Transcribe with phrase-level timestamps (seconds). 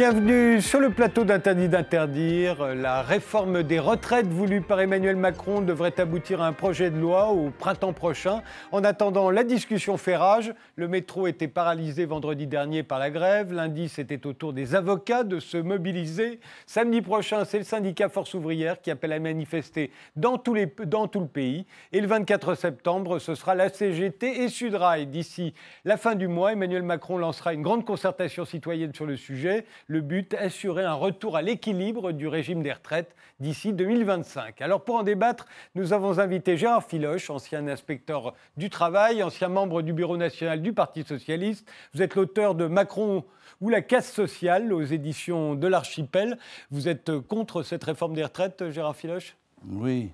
[0.00, 2.74] Bienvenue sur le plateau d'Interdit d'interdire.
[2.74, 7.28] La réforme des retraites voulue par Emmanuel Macron devrait aboutir à un projet de loi
[7.28, 8.42] au printemps prochain.
[8.72, 10.54] En attendant, la discussion fait rage.
[10.76, 13.52] Le métro était paralysé vendredi dernier par la grève.
[13.52, 16.40] Lundi, c'était au tour des avocats de se mobiliser.
[16.64, 20.42] Samedi prochain, c'est le syndicat Force ouvrière qui appelle à manifester dans,
[20.86, 21.66] dans tout le pays.
[21.92, 25.08] Et le 24 septembre, ce sera la CGT et Sudrail.
[25.08, 25.52] D'ici
[25.84, 29.66] la fin du mois, Emmanuel Macron lancera une grande concertation citoyenne sur le sujet.
[29.90, 34.62] Le but, assurer un retour à l'équilibre du régime des retraites d'ici 2025.
[34.62, 39.82] Alors pour en débattre, nous avons invité Gérard Filoche, ancien inspecteur du travail, ancien membre
[39.82, 41.68] du bureau national du Parti socialiste.
[41.92, 43.24] Vous êtes l'auteur de Macron
[43.60, 46.38] ou la casse sociale aux éditions de l'Archipel.
[46.70, 49.34] Vous êtes contre cette réforme des retraites, Gérard Filoche?
[49.68, 50.12] Oui,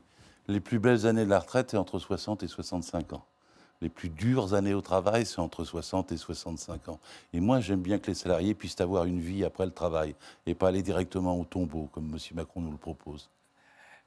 [0.48, 3.26] les plus belles années de la retraite, c'est entre 60 et 65 ans
[3.82, 6.98] les plus dures années au travail, c'est entre 60 et 65 ans.
[7.32, 10.14] Et moi, j'aime bien que les salariés puissent avoir une vie après le travail
[10.46, 12.18] et pas aller directement au tombeau, comme M.
[12.34, 13.28] Macron nous le propose.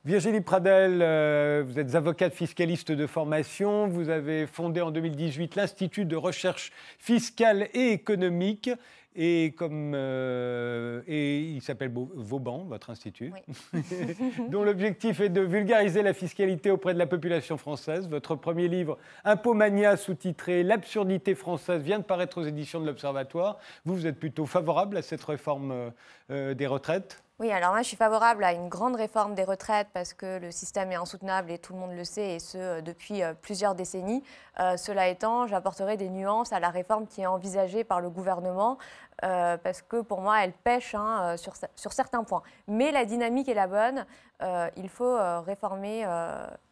[0.06, 3.90] Virginie Pradel, euh, vous êtes avocate fiscaliste de formation.
[3.90, 8.70] Vous avez fondé en 2018 l'Institut de recherche fiscale et économique.
[9.14, 13.34] Et, comme, euh, et il s'appelle Vauban, votre institut,
[14.50, 18.08] dont l'objectif est de vulgariser la fiscalité auprès de la population française.
[18.08, 23.58] Votre premier livre, Impomania, sous-titré L'absurdité française, vient de paraître aux éditions de l'Observatoire.
[23.84, 25.92] Vous, vous êtes plutôt favorable à cette réforme
[26.32, 27.22] euh, des retraites?
[27.40, 30.52] Oui, alors moi je suis favorable à une grande réforme des retraites parce que le
[30.52, 33.76] système est insoutenable et tout le monde le sait, et ce euh, depuis euh, plusieurs
[33.76, 34.22] décennies.
[34.60, 38.78] Euh, cela étant, j'apporterai des nuances à la réforme qui est envisagée par le gouvernement
[39.22, 42.44] parce que pour moi elle pêche hein, sur, sur, certains points.
[42.68, 44.06] Mais la dynamique est la bonne,
[44.76, 46.06] il faut réformer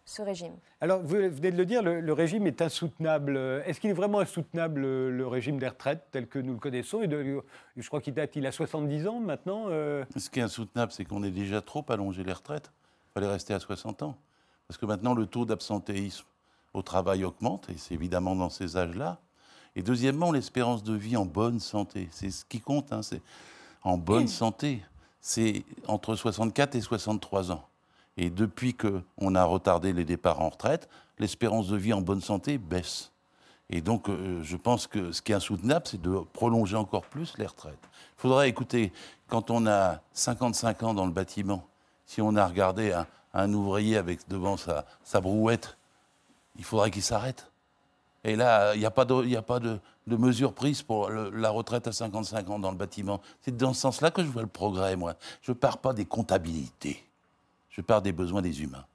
[0.08, 0.54] ce régime.
[0.80, 3.38] Alors, vous venez de le dire, le, régime est insoutenable.
[3.66, 7.02] Est-ce qu'il est vraiment insoutenable, le, régime des retraites tel que nous le connaissons?
[7.02, 7.44] Et de,
[7.76, 9.66] Je crois qu'il date, il a 70 ans maintenant.
[9.68, 10.06] Euh.
[10.16, 12.72] Ce qui est insoutenable, c'est qu'on est déjà trop allongé les retraites.
[13.10, 14.18] Il fallait rester à 60 ans.
[14.68, 16.26] Parce que maintenant, le taux d'absentéisme
[16.74, 19.20] au travail augmente, et c'est évidemment dans ces âges-là.
[19.78, 22.10] Et deuxièmement, l'espérance de vie en bonne santé.
[22.12, 23.22] C'est ce qui compte, hein, c'est
[23.84, 24.84] en bonne santé.
[25.22, 27.64] C'est entre 64 et 63 ans.
[28.18, 30.90] Et depuis qu'on a retardé les départs en retraite,
[31.20, 33.12] l'espérance de vie en bonne santé baisse.
[33.70, 37.38] Et donc, euh, je pense que ce qui est insoutenable, c'est de prolonger encore plus
[37.38, 37.78] les retraites.
[38.18, 38.92] Il faudrait écouter,
[39.28, 41.68] quand on a 55 ans dans le bâtiment,
[42.08, 43.00] si on a regardé
[43.36, 45.78] un, ouvrier avec devant sa, brouette,
[46.58, 47.52] il faudrait qu'il s'arrête.
[48.24, 51.88] Et là, il n'y a pas, de, a pas de, mesures prises pour la retraite
[51.88, 53.22] à 55 ans dans le bâtiment.
[53.42, 55.16] C'est dans ce sens-là que je vois le progrès, moi.
[55.42, 57.04] Je ne pars pas des comptabilités.
[57.70, 58.86] Je parle des besoins des humains.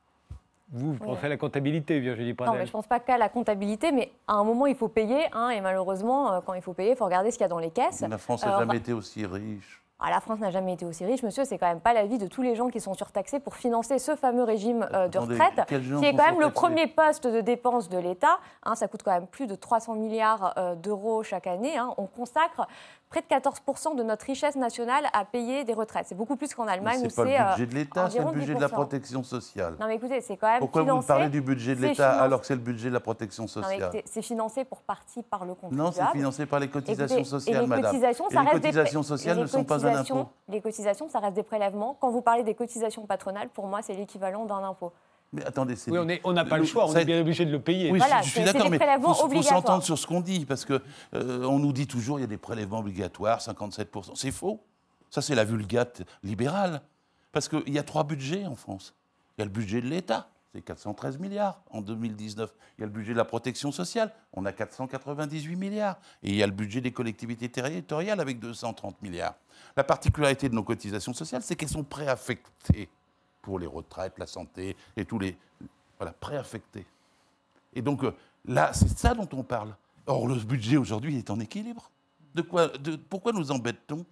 [0.72, 3.28] Vous, pensez à la comptabilité, Virginie Pradel Non, mais je ne pense pas qu'à la
[3.28, 5.26] comptabilité, mais à un moment, il faut payer.
[5.34, 7.48] Hein, et malheureusement, euh, quand il faut payer, il faut regarder ce qu'il y a
[7.48, 8.00] dans les caisses.
[8.00, 9.81] La France n'a jamais été aussi riche.
[10.04, 11.44] Ah, la France n'a jamais été aussi riche, monsieur.
[11.44, 14.00] C'est quand même pas la vie de tous les gens qui sont surtaxés pour financer
[14.00, 17.88] ce fameux régime euh, de retraite, qui est quand même le premier poste de dépense
[17.88, 18.38] de l'État.
[18.64, 21.76] Hein, ça coûte quand même plus de 300 milliards euh, d'euros chaque année.
[21.76, 21.94] Hein.
[21.98, 22.66] On consacre
[23.12, 26.06] près de 14% de notre richesse nationale à payer des retraites.
[26.08, 27.00] C'est beaucoup plus qu'en Allemagne.
[27.02, 29.74] C'est pas le euh, budget de l'État, c'est le budget de la protection sociale.
[29.78, 32.46] Non mais écoutez, c'est quand même Pourquoi vous parlez du budget de l'État alors que
[32.46, 35.82] c'est le budget de la protection sociale C'est financé pour partie par le contribuable.
[35.82, 37.92] Non, c'est financé par les cotisations sociales, et les madame.
[37.92, 40.28] Cotisations, ça et les cotisations sociales ne sont pas un impôt.
[40.48, 41.96] Les cotisations, ça reste des prélèvements.
[42.00, 44.92] Quand vous parlez des cotisations patronales, pour moi, c'est l'équivalent d'un impôt.
[45.32, 45.90] Mais attendez, c'est.
[45.90, 47.90] Oui, on n'a pas le, choix, on est bien obligé de le payer.
[47.90, 50.80] Oui, je, suis d'accord, mais il faut, s'entendre sur ce qu'on dit, parce qu'on
[51.14, 54.12] euh, on nous dit toujours il y a des prélèvements obligatoires, 57%.
[54.14, 54.62] C'est faux.
[55.08, 56.82] Ça, c'est la vulgate libérale.
[57.32, 58.94] Parce qu'il y a trois budgets en France.
[59.36, 62.52] Il y a le budget de l'État, c'est 413 milliards en 2019.
[62.76, 65.98] Il y a le budget de la protection sociale, on a 498 milliards.
[66.22, 69.34] Et il y a le budget des collectivités territoriales avec 230 milliards.
[69.76, 72.90] La particularité de nos cotisations sociales, c'est qu'elles sont préaffectées
[73.42, 75.36] pour les retraites, la santé et tous les.
[75.98, 76.86] Voilà, préaffectés.
[77.74, 78.12] Et donc euh,
[78.46, 79.74] là, c'est ça dont on parle.
[80.06, 81.90] Or, le budget aujourd'hui est en équilibre.
[82.34, 84.04] De quoi, de, pourquoi nous embête-t-on?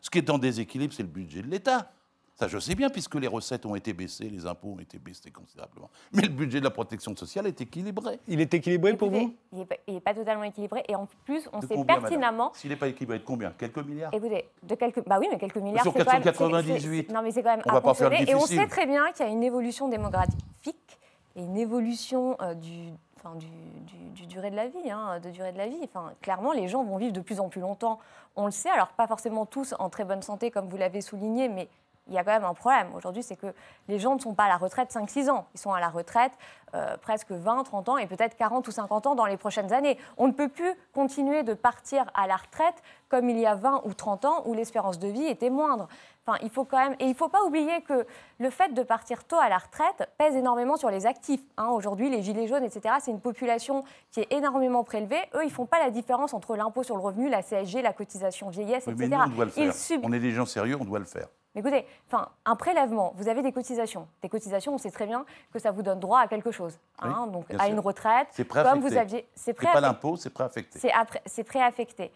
[0.00, 1.90] Ce qui est en déséquilibre, c'est le budget de l'État.
[2.34, 5.30] Ça, je sais bien, puisque les recettes ont été baissées, les impôts ont été baissés
[5.30, 5.88] considérablement.
[6.12, 8.18] Mais le budget de la protection sociale est équilibré.
[8.26, 9.34] Il est équilibré pour vous?
[9.52, 10.82] Il n'est pas, totalement équilibré.
[10.88, 12.52] Et en plus, on sait pertinemment.
[12.54, 13.52] S'il n'est pas équilibré, de combien?
[13.56, 14.12] Quelques milliards?
[14.12, 15.06] Écoutez, de quelques.
[15.06, 15.84] Bah oui, mais quelques milliards.
[15.84, 17.12] Sur 498.
[17.12, 17.62] non, mais c'est quand même.
[17.66, 20.98] On va pas faire Et on sait très bien qu'il y a une évolution démographique
[21.36, 22.92] et une évolution euh, du,
[23.24, 23.46] Enfin, du,
[24.12, 25.78] du, durée de la vie, hein, de durée de la vie.
[25.84, 27.98] Enfin, clairement, les gens vont vivre de plus en plus longtemps.
[28.36, 31.48] On le sait, alors pas forcément tous en très bonne santé, comme vous l'avez souligné,
[31.48, 31.68] mais
[32.08, 32.88] il y a quand même un problème.
[32.94, 33.54] Aujourd'hui, c'est que
[33.88, 35.46] les gens ne sont pas à la retraite 5-6 ans.
[35.54, 36.32] Ils sont à la retraite
[36.74, 39.98] euh, presque 20, 30 ans et peut-être 40 ou 50 ans dans les prochaines années.
[40.18, 42.74] On ne peut plus continuer de partir à la retraite
[43.08, 45.88] comme il y a 20 ou 30 ans où l'espérance de vie était moindre.
[46.26, 48.06] Enfin, il faut quand même, et il ne faut pas oublier que
[48.38, 51.42] le fait de partir tôt à la retraite pèse énormément sur les actifs.
[51.58, 51.68] Hein.
[51.68, 55.20] Aujourd'hui, les gilets jaunes, etc., c'est une population qui est énormément prélevée.
[55.34, 57.92] Eux, ils ne font pas la différence entre l'impôt sur le revenu, la CSG, la
[57.92, 58.96] cotisation vieillesse, etc.
[58.98, 59.72] Mais nous, on doit le faire.
[60.02, 61.28] On est des gens sérieux, on doit le faire.
[61.54, 64.08] Mais écoutez, enfin, un prélèvement, vous avez des cotisations.
[64.22, 66.78] Des cotisations, on sait très bien que ça vous donne droit à quelque chose.
[67.00, 68.28] Hein, donc à une retraite.
[68.32, 68.80] C'est préaffecté.
[68.80, 69.26] Comme vous aviez.
[69.34, 70.80] C'est pas l'impôt, c'est préaffecté.
[71.26, 72.10] C'est préaffecté.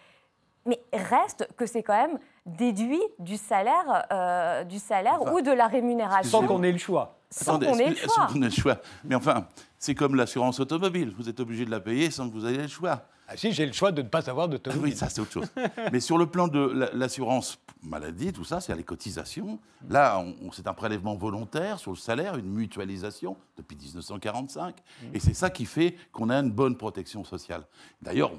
[0.66, 5.66] Mais reste que c'est quand même déduit du salaire, euh, du salaire ou de la
[5.66, 6.40] rémunération.
[6.40, 7.16] Sans qu'on ait le choix.
[7.30, 8.14] Sans qu'on ait le choix.
[8.14, 8.76] Sans qu'on ait le choix.
[9.04, 9.46] Mais enfin,
[9.78, 11.14] c'est comme l'assurance automobile.
[11.16, 13.02] Vous êtes obligé de la payer sans que vous ayez le choix.
[13.30, 14.84] Ah, si, j'ai le choix de ne pas avoir d'automobile.
[14.92, 15.48] oui, ça, c'est autre chose.
[15.92, 19.58] Mais sur le plan de l'assurance maladie, tout ça, c'est les cotisations.
[19.88, 24.76] Là, c'est un prélèvement volontaire sur le salaire, une mutualisation depuis 1945.
[24.76, 25.06] Mm.
[25.12, 27.66] Et c'est ça qui fait qu'on a une bonne protection sociale.
[28.00, 28.32] D'ailleurs,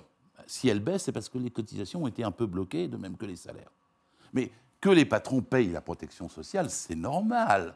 [0.47, 3.15] si elle baisse, c'est parce que les cotisations ont été un peu bloquées, de même
[3.15, 3.71] que les salaires.
[4.33, 4.51] Mais
[4.81, 7.75] que les patrons payent la protection sociale, c'est normal.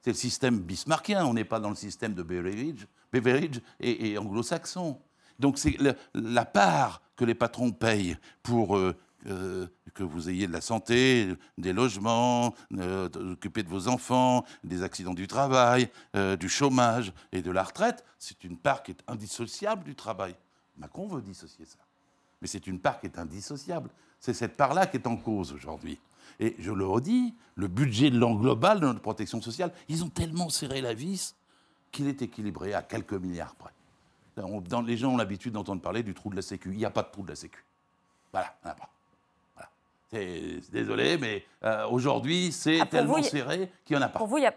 [0.00, 4.98] C'est le système bismarckien, on n'est pas dans le système de Beveridge, Beveridge et, anglo-saxon.
[5.38, 5.76] Donc c'est
[6.14, 8.96] la, part que les patrons payent pour euh,
[9.26, 14.82] euh, que vous ayez de la santé, des logements, euh, d'occuper de vos enfants, des
[14.82, 15.88] accidents du travail,
[16.38, 20.34] du chômage et de la retraite, c'est une part qui est indissociable du travail.
[20.76, 21.78] Macron veut dissocier ça
[22.40, 23.90] mais c'est une part qui est indissociable.
[24.20, 25.98] C'est cette part-là qui est en cause aujourd'hui.
[26.40, 30.08] Et je le redis, le budget de l'an global de notre protection sociale, ils ont
[30.08, 31.34] tellement serré la vis
[31.90, 33.72] qu'il est équilibré à quelques milliards près.
[34.68, 36.70] Dans, les gens ont l'habitude d'entendre parler du trou de la Sécu.
[36.72, 37.64] Il n'y a pas de trou de la Sécu.
[38.32, 38.88] Voilà, il n'y en a pas.
[39.54, 40.60] Voilà.
[40.70, 44.18] Désolé, mais euh, aujourd'hui, c'est ah, tellement serré qu'il n'y en a pas.
[44.18, 44.54] Pour vous, il y a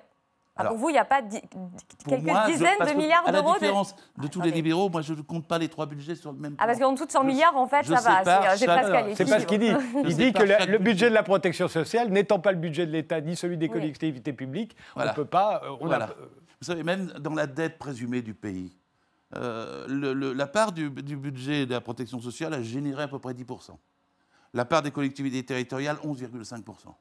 [0.58, 3.96] ah, pour vous, il n'y a pas quelques dizaines de milliards d'euros À la différence
[4.18, 6.56] de, tous les libéraux, moi, je ne compte pas les trois budgets sur le même
[6.56, 6.64] plan.
[6.64, 8.58] Ah, parce qu'en dessous de 100 milliards, en fait, ça va.
[8.58, 9.72] C'est presque C'est pas ce qu'il dit.
[10.06, 13.22] Il dit que le, budget de la protection sociale, n'étant pas le budget de l'État
[13.22, 15.62] ni celui des collectivités publiques, on ne peut pas.
[15.64, 16.06] Euh,
[16.62, 18.72] vous savez, même dans la dette présumée du pays,
[19.36, 23.34] euh, la part du, du, budget de la protection sociale a généré à peu près
[23.34, 23.78] 10%.
[24.54, 26.94] La part des collectivités territoriales, 11,5%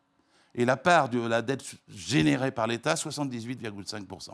[0.54, 4.30] et la part de la dette générée par l'État, 78,5%,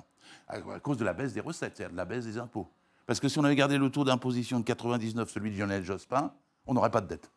[0.49, 2.71] à cause de la baisse des recettes, c'est-à-dire de la baisse des impôts.
[3.07, 6.33] Parce que si on avait gardé le taux d'imposition de 99, celui de Lionel Jospin,
[6.67, 7.31] on n'aurait pas de dette.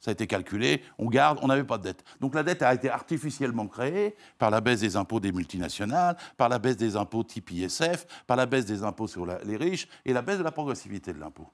[0.00, 2.04] Ça a été calculé, on garde, on n'avait pas de dette.
[2.20, 6.48] Donc la dette a été artificiellement créée par la baisse des impôts des multinationales, par
[6.48, 10.12] la baisse des impôts type ISF, par la baisse des impôts sur les riches et
[10.12, 11.48] la baisse de la progressivité de l'impôt.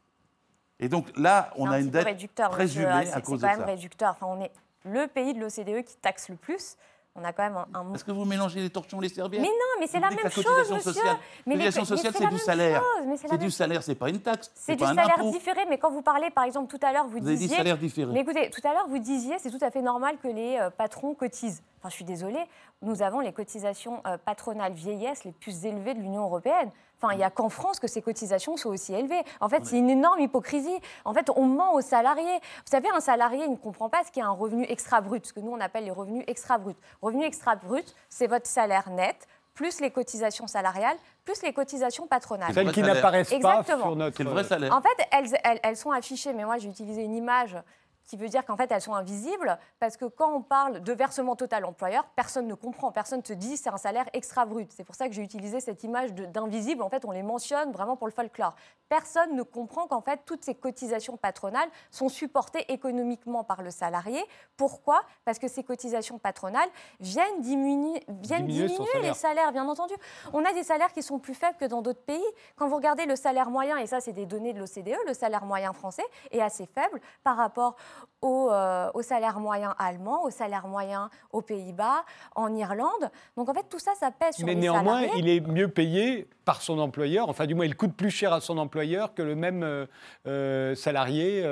[0.78, 2.18] Et donc là, on a une dette
[2.50, 3.52] présumée à cause de ça.
[3.52, 4.10] C'est quand même réducteur.
[4.10, 4.52] Enfin, on est
[4.84, 6.76] le pays de l'OCDE qui taxe le plus.
[7.16, 7.94] On a quand même un.
[7.94, 10.44] Est-ce que vous mélangez les torchons les serviettes Mais non, mais c'est la même chose,
[10.72, 10.92] monsieur.
[10.92, 11.16] Sociale.
[11.46, 12.82] Mais la sociale, c'est du salaire.
[13.16, 14.50] C'est du salaire, c'est pas une taxe.
[14.54, 15.60] C'est du salaire différé.
[15.68, 17.36] Mais quand vous parlez, par exemple, tout à l'heure, vous, vous disiez.
[17.36, 18.12] Avez dit salaire différé.
[18.12, 20.70] Mais écoutez, tout à l'heure, vous disiez, c'est tout à fait normal que les euh,
[20.70, 21.62] patrons cotisent.
[21.84, 22.42] Enfin, je suis désolée,
[22.80, 26.70] nous avons les cotisations euh, patronales vieillesse les plus élevées de l'Union européenne.
[26.96, 29.22] Enfin, il n'y a qu'en France que ces cotisations sont aussi élevées.
[29.42, 30.80] En fait, c'est une énorme hypocrisie.
[31.04, 32.38] En fait, on ment aux salariés.
[32.64, 35.34] Vous savez, un salarié, il ne comprend pas ce qu'est un revenu extra brut, ce
[35.34, 36.74] que nous, on appelle les revenus extra bruts.
[37.02, 42.52] Revenu extra brut, c'est votre salaire net plus les cotisations salariales, plus les cotisations patronales.
[42.52, 44.16] Celles qui n'apparaissent pas sur notre...
[44.16, 44.74] C'est le vrai salaire.
[44.74, 47.56] En fait, elles, elles sont affichées, mais moi, j'ai utilisé une image
[48.04, 51.36] qui veut dire qu'en fait elles sont invisibles, parce que quand on parle de versement
[51.36, 54.70] total employeur, personne ne comprend, personne ne se dit c'est un salaire extra brut.
[54.72, 57.96] C'est pour ça que j'ai utilisé cette image d'invisible, en fait on les mentionne vraiment
[57.96, 58.54] pour le folklore.
[58.88, 64.22] Personne ne comprend qu'en fait toutes ces cotisations patronales sont supportées économiquement par le salarié.
[64.56, 65.02] Pourquoi?
[65.24, 66.68] Parce que ces cotisations patronales
[67.00, 69.94] viennent diminuer, viennent diminuer, les salaires, bien entendu.
[70.32, 72.24] On a des salaires qui sont plus faibles que dans d'autres pays.
[72.56, 75.44] Quand vous regardez le salaire moyen, et ça c'est des données de l'OCDE, le salaire
[75.44, 77.76] moyen français est assez faible par rapport
[78.24, 83.10] euh, au, salaire moyen allemand, au salaire moyen aux Pays-Bas, en Irlande.
[83.36, 86.62] Donc en fait, tout ça, ça pèse sur Mais néanmoins, il est mieux payé par
[86.62, 87.28] son employeur.
[87.28, 89.86] Enfin, du moins, il coûte plus cher à son employeur que le même euh,
[90.26, 91.42] euh, salarié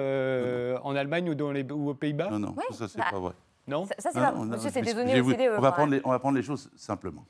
[0.82, 2.30] en Allemagne ou, dans les, ou aux Pays-Bas?
[2.30, 3.34] Non, non, ça, c'est bah, pas vrai.
[3.66, 3.86] Non?
[3.86, 5.58] Ça, c'est pas Monsieur, c'est des données OCDE.
[5.58, 7.26] On va, prendre les, on va prendre les choses simplement.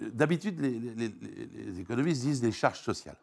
[0.00, 3.18] D'habitude, les, les, économistes disent les charges sociales.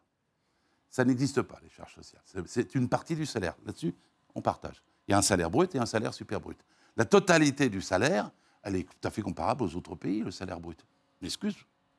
[0.90, 2.22] Ça n'existe pas, les charges sociales.
[2.46, 3.54] C'est une partie du salaire.
[3.64, 3.94] Là-dessus,
[4.34, 4.82] on partage.
[5.08, 6.58] Il y a un salaire brut et un salaire super brut.
[6.96, 8.30] La totalité du salaire,
[8.62, 10.84] elle est tout à fait comparable aux autres pays, le salaire brut.
[11.22, 11.56] M'excuse,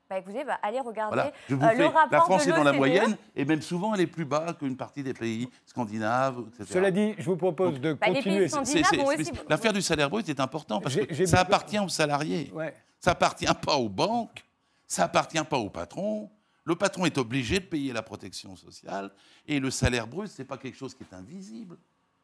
[0.08, 2.50] bah, écoutez, bah, allez regarder Voilà, je vous euh, fais- le rapport la France de
[2.50, 5.48] est dans la moyenne, et même souvent elle est plus bas qu'une partie des pays
[5.66, 6.64] scandinaves, etc.
[6.68, 8.48] Cela dit, je vous propose de Bah, continuer.
[9.48, 12.50] L'affaire du salaire brut est importante parce que ça appartient aux salariés.
[12.52, 12.74] Ouais.
[12.98, 14.44] Ça appartient pas aux banques,
[14.86, 16.28] ça appartient pas au patron.
[16.64, 19.10] Le patron est obligé de payer la protection sociale
[19.46, 21.76] et le salaire brut, c'est pas quelque chose qui est invisible.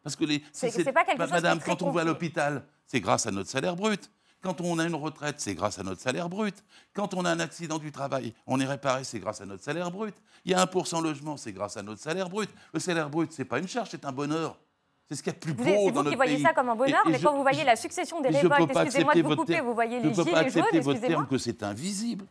[0.06, 2.04] Parce que les, C'est- si pas quelque chose qui est Madame, quand on va à
[2.04, 4.08] l'hôpital, c'est grâce à notre salaire brut.
[4.40, 6.54] Quand on a une retraite, c'est grâce à notre salaire brut.
[6.94, 9.90] Quand on a un accident du travail, on est réparé, c'est grâce à notre salaire
[9.90, 10.14] brut.
[10.44, 12.48] Il y a 1% logement, c'est grâce à notre salaire brut.
[12.72, 14.56] Le salaire brut, c'est pas une charge, c'est un bonheur.
[15.08, 16.42] C'est ce qu'il y a de plus Vous- beau dans vous notre qui voyez pays.
[16.44, 18.28] ça comme un bonheur, Et- et mais je- quand vous voyez je- la succession des
[18.28, 20.90] révoltes, excusez-moi de vous couper, vous voyez Je les peux gilets pas jaunes, accepter votre
[20.98, 21.08] excusez-moi.
[21.08, 22.26] terme que c'est invisible.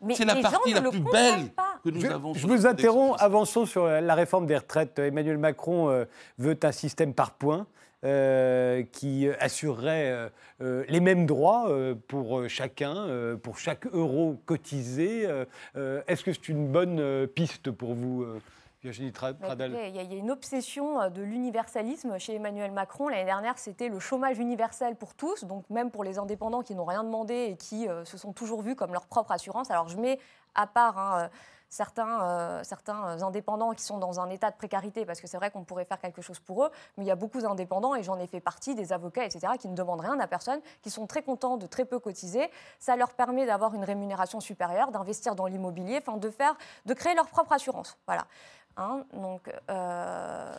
[0.00, 1.67] Mais C'est la les partie ne la plus belle pas.
[1.82, 2.32] Que nous Je, avons.
[2.32, 4.98] vous interromps, avançons sur la réforme des retraites.
[4.98, 6.04] Emmanuel Macron euh,
[6.38, 7.66] veut un système par points
[8.04, 10.28] euh, qui assurerait euh,
[10.60, 15.26] euh, les mêmes droits euh, pour euh, chacun, euh, pour chaque euro cotisé.
[15.26, 15.44] Euh,
[15.76, 18.40] euh, Est-ce que c'est une bonne euh, piste pour vous, euh,
[18.84, 21.22] Virginie Tra- Mais Pradel écoutez, Il y, a- il y a une obsession euh, de
[21.22, 23.08] l'universalisme chez Emmanuel Macron.
[23.08, 26.84] L'année dernière, c'était le chômage universel pour tous, donc même pour les indépendants qui n'ont
[26.84, 29.72] rien demandé et qui euh, se sont toujours vus comme leur propre assurance.
[29.72, 30.20] Alors je mets
[30.54, 31.28] à part hein, euh,
[31.68, 35.50] certains, euh, certains indépendants qui sont dans un état de précarité, parce que c'est vrai
[35.50, 38.18] qu'on pourrait faire quelque chose pour eux, mais il y a beaucoup d'indépendants, et j'en
[38.18, 41.22] ai fait partie, des avocats, etc., qui ne demandent rien à personne, qui sont très
[41.22, 42.50] contents de très peu cotiser.
[42.78, 46.56] Ça leur permet d'avoir une rémunération supérieure, d'investir dans l'immobilier, enfin de faire,
[46.86, 47.96] de créer leur propre assurance.
[48.06, 48.26] Voilà.
[48.76, 50.54] Hein, donc, euh,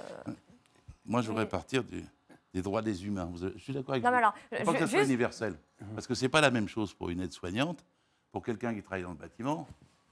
[1.06, 2.06] Moi, je voudrais Mais- partir du-
[2.54, 3.32] des droits des humains.
[3.36, 4.16] Je suis d'accord avec Non, vous.
[4.18, 5.56] alors, je- que ça soit juste- universel.
[5.96, 7.84] Parce que ce n'est pas la même chose pour une aide-soignante,
[8.32, 9.68] pour quelqu'un qui travaille dans le bâtiment,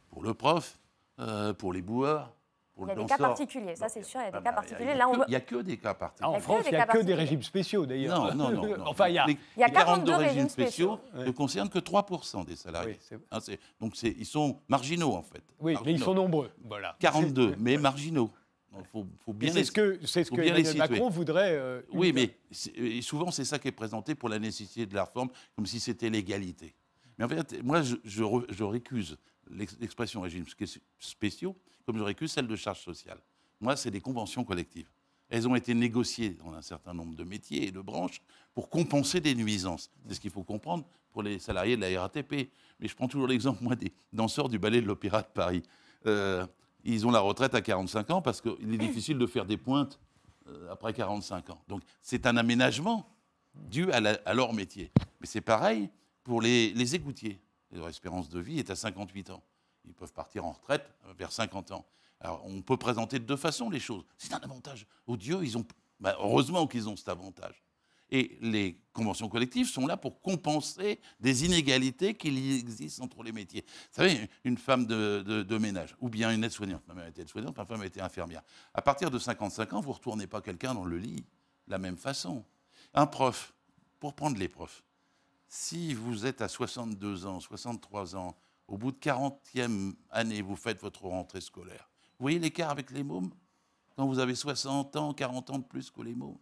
[0.09, 0.79] pour le prof,
[1.19, 2.33] euh, pour les boueurs,
[2.75, 4.37] pour Il y a le des cas particuliers, ça, c'est sûr, il y a des
[4.37, 4.89] Ah cas bah, particuliers.
[4.89, 6.27] Il n'y Là, a, on que- me- il y a que des cas particuliers.
[6.27, 8.35] En Il y a que France, des il n'y a que des régimes spéciaux, d'ailleurs.
[8.35, 8.67] Non, non, non.
[8.77, 8.83] non.
[8.87, 9.25] enfin, il y a...
[9.25, 12.99] Les, Il y a les 42 42 régimes spéciaux ne concernent que 3% des salariés.
[13.11, 13.39] Oui, Hein,
[13.79, 15.41] donc ils sont marginaux, en fait.
[15.59, 16.51] Oui, mais ils sont nombreux.
[16.65, 16.95] Voilà.
[16.99, 18.29] 42, mais marginaux.
[18.79, 20.77] Il faut, faut bien c'est les- ce que, c'est ce faut que Emmanuel.
[20.77, 21.53] Macron voudrait.
[21.53, 25.29] euh, Oui, mais souvent, c'est ça qui est présenté pour la nécessité de la réforme,
[25.55, 26.75] comme si c'était l'égalité.
[27.17, 29.17] Mais en fait, moi, je, je re- je récuse
[29.51, 33.19] l'expression régime spé- spéciaux, comme je récuse celle de charge sociale.
[33.59, 34.89] Moi, c'est des conventions collectives.
[35.29, 38.21] Elles ont été négociées dans un certain nombre de métiers et de branches
[38.53, 39.89] pour compenser des nuisances.
[40.07, 42.49] C'est ce qu'il faut comprendre pour les salariés de la RATP.
[42.79, 45.63] Mais je prends toujours l'exemple, moi, des danseurs du ballet de l'Opéra de Paris.
[46.05, 46.45] Euh,
[46.85, 49.99] ils ont la retraite à 45 ans parce qu'il est difficile de faire des pointes
[50.47, 51.61] euh, après 45 ans.
[51.67, 53.09] Donc c'est un aménagement
[53.55, 54.91] dû à leur métier.
[55.19, 55.89] Mais c'est pareil
[56.23, 57.41] pour les, les égoutiers.
[57.71, 59.43] Leur espérance de vie est à 58 ans.
[59.85, 61.85] Ils peuvent partir en retraite vers 50 ans.
[62.19, 64.03] Alors on peut présenter de deux façons les choses.
[64.17, 64.87] C'est un avantage.
[65.05, 65.65] Odieux, ils ont,
[65.99, 67.63] bah, heureusement qu'ils ont cet avantage.
[68.09, 73.33] Et les conventions collectives sont là pour compenser des inégalités qu'il y existe entre les
[73.33, 73.65] métiers.
[73.67, 77.23] Vous savez, une femme de, de- de ménage, ou bien une aide-soignante, ma mère était
[77.23, 78.43] aide-soignante, ma femme était infirmière.
[78.73, 81.17] À partir de 55 ans, vous ne retournez pas quelqu'un dans le lit
[81.67, 82.45] de la même façon.
[82.93, 83.53] Un prof,
[83.99, 84.85] pour prendre les profs,
[85.47, 88.35] si vous êtes à 62 ans, 63 ans,
[88.67, 91.89] au bout de 40e année, vous faites votre rentrée scolaire,
[92.19, 93.31] vous voyez l'écart avec les mômes?
[93.95, 96.37] Quand vous avez 60 ans, 40 ans de plus que les mômes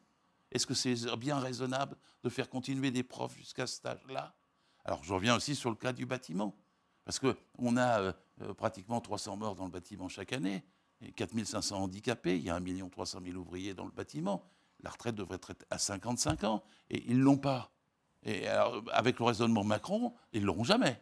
[0.51, 4.35] Est-ce que c'est bien raisonnable de faire continuer des profs jusqu'à ce stade-là?
[4.83, 6.55] Alors, je reviens aussi sur le cas du bâtiment.
[7.03, 10.63] Parce qu'on a euh, euh, pratiquement 300 morts dans le bâtiment chaque année,
[11.01, 14.43] et 4500 handicapés, il y a 1 300 000 ouvriers dans le bâtiment.
[14.81, 17.74] La retraite devrait être à 55 ans, et ils ne l'ont pas.
[18.25, 20.99] Et avec le raisonnement Macron, ils ne l'auront jamais.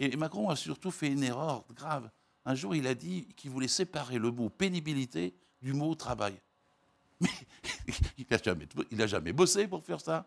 [0.00, 2.10] Et Macron a surtout fait une erreur grave.
[2.44, 6.34] Un jour, il a dit qu'il voulait séparer le mot pénibilité du mot travail.
[7.20, 7.28] Mais
[8.18, 8.26] il
[8.96, 10.26] n'a jamais, bossé pour faire ça.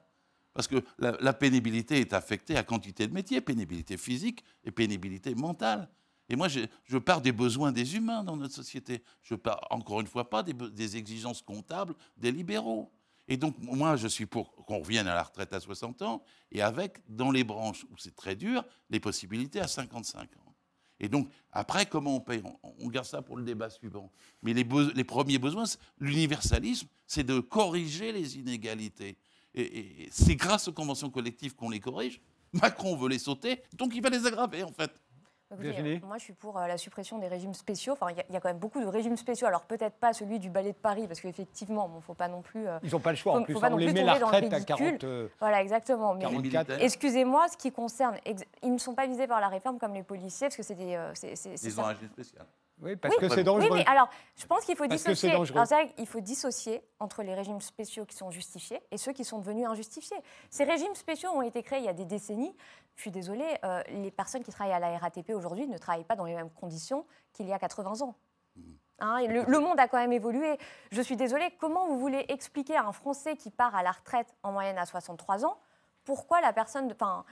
[0.53, 5.89] Parce que la, pénibilité est affectée à quantité de métiers, pénibilité physique et pénibilité mentale.
[6.29, 9.03] Et moi, je, pars des besoins des humains dans notre société.
[9.21, 12.93] Je pars, encore une fois, pas des exigences comptables des libéraux.
[13.27, 16.61] Et donc, moi, je suis pour qu'on revienne à la retraite à 60 ans, et
[16.61, 20.55] avec, dans les branches où c'est très dur, les possibilités à 55 ans.
[20.99, 22.41] Et donc, après, comment on paye?
[22.63, 24.11] On, garde ça pour le débat suivant.
[24.41, 24.63] Mais les,
[25.03, 25.65] premiers besoins,
[25.99, 29.17] l'universalisme, c'est de corriger les inégalités.
[29.53, 32.21] Et c'est grâce aux conventions collectives qu'on les corrige.
[32.53, 34.91] Macron veut les sauter, donc il va les aggraver, en fait.
[35.63, 37.93] Écoutez, moi, je suis pour euh, la suppression des régimes spéciaux.
[37.93, 39.47] Enfin, il y, a- il y a quand même beaucoup de régimes spéciaux.
[39.47, 42.41] Alors, peut-être pas celui du ballet de Paris, parce qu'effectivement, il ne faut pas non
[42.41, 42.67] plus.
[42.67, 43.33] euh, Ils n'ont pas le choix.
[43.33, 44.53] Faut- en plus, faut pas on non les plus met la tomber dans le retraite
[44.53, 44.99] à ridicule.
[44.99, 45.03] 40.
[45.03, 46.13] euh, Voilà, exactement.
[46.13, 46.41] Mais 44.
[46.43, 46.77] militaires.
[46.81, 48.17] excusez-moi, ce qui concerne.
[48.25, 50.75] ex- Ils ne sont pas visés par la réforme comme les policiers, parce que c'est
[50.75, 50.95] des.
[50.95, 51.81] euh, c'est- Ils ça.
[51.81, 52.45] ont un régime spécial.
[52.81, 53.69] Oui, parce que c'est dangereux.
[53.71, 55.31] Oui, mais alors, je pense qu'il faut Parce dissocier.
[55.31, 55.45] Alors,
[56.05, 60.17] faut dissocier entre les régimes spéciaux qui sont justifiés et ceux qui sont devenus injustifiés.
[60.49, 62.55] Ces régimes spéciaux ont été créés il y a des décennies.
[62.95, 66.15] Je suis désolée, euh, les personnes qui travaillent à la RATP aujourd'hui ne travaillent pas
[66.15, 68.15] dans les mêmes conditions qu'il y a 80 ans.
[68.99, 70.57] Hein, et le, le monde a quand même évolué.
[70.91, 74.33] Je suis désolée, comment vous voulez expliquer à un Français qui part à la retraite
[74.43, 75.57] en moyenne à 63 ans
[76.05, 77.25] pourquoi la personne, enfin,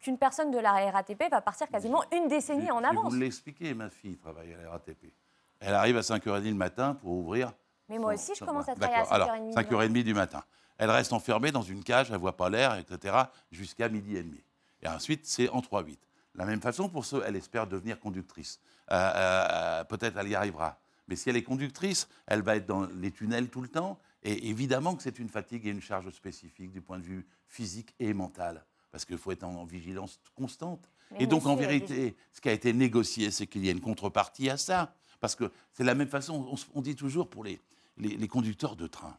[0.00, 3.18] qu'une personne de la RATP va partir quasiment une décennie Je- en je avance vous
[3.20, 5.12] l'expliquer, ma fille travaille à la RATP.
[5.60, 7.52] Elle arrive à 5h30 le matin pour ouvrir.
[7.88, 10.14] Mais moi son- aussi, je son- commence à travailler à Alors, 5h30 du 5h30 du
[10.14, 10.42] matin.
[10.78, 13.14] Elle reste enfermée dans une cage, elle ne voit pas l'air, etc.,
[13.50, 14.42] jusqu'à midi et demi.
[14.82, 16.00] Et ensuite, c'est en 3-8.
[16.34, 18.60] La même façon, pour ceux, elle espère devenir conductrice.
[18.90, 20.78] Euh, euh, Peut-être elle y arrivera.
[21.08, 23.98] Mais si elle est conductrice, elle va être dans les tunnels tout le temps.
[24.22, 27.94] Et évidemment que c'est une fatigue et une charge spécifique du point de vue physique
[27.98, 28.64] et mental.
[28.92, 30.90] Parce qu'il faut être en vigilance constante.
[31.12, 33.80] Mais et donc, en vérité, ce qui a été négocié, c'est qu'il y a une
[33.80, 34.94] contrepartie à ça.
[35.20, 37.60] Parce que c'est la même façon, on, dit toujours pour les,
[37.98, 39.16] les, les conducteurs de train.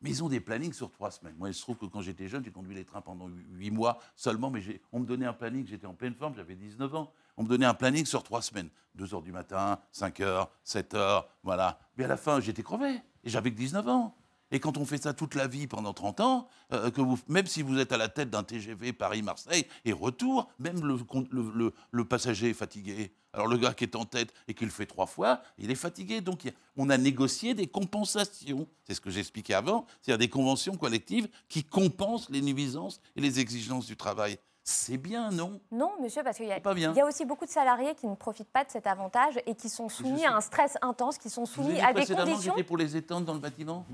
[0.00, 1.34] Mais ils ont des plannings sur trois semaines.
[1.36, 3.70] Moi, il se trouve que quand j'étais jeune, j'ai conduit les trains pendant hu- huit
[3.72, 7.12] mois seulement, mais on me donnait un planning, j'étais en pleine forme, j'avais 19 ans.
[7.36, 8.68] On me donnait un planning sur trois semaines.
[8.94, 11.80] 2 heures du matin, 5 heures, 7 heures, voilà.
[11.96, 13.00] Mais à la fin, j'étais crevé.
[13.24, 14.14] Et j'avais que 19 ans.
[14.50, 17.46] Et quand on fait ça toute la vie pendant 30 ans, euh, que vous, même
[17.46, 21.50] si vous êtes à la tête d'un TGV Paris-Marseille et retour, même le, con- le-
[21.54, 23.12] le- le passager est fatigué.
[23.34, 25.74] Alors le gars qui est en tête et qui le fait trois fois, il est
[25.74, 26.22] fatigué.
[26.22, 28.66] Donc on a négocié des compensations.
[28.86, 33.40] C'est ce que j'expliquais avant, c'est-à-dire des conventions collectives qui compensent les nuisances et les
[33.40, 34.38] exigences du travail.
[34.64, 35.60] C'est bien, non?
[35.72, 38.64] Non, monsieur, parce qu'il y, y a aussi beaucoup de salariés qui ne profitent pas
[38.64, 41.62] de cet avantage et qui sont soumis à un stress intense, qui sont Je vous
[41.62, 42.54] soumis dit à des que conditions.
[42.66, 43.86] pour les étendre dans le bâtiment.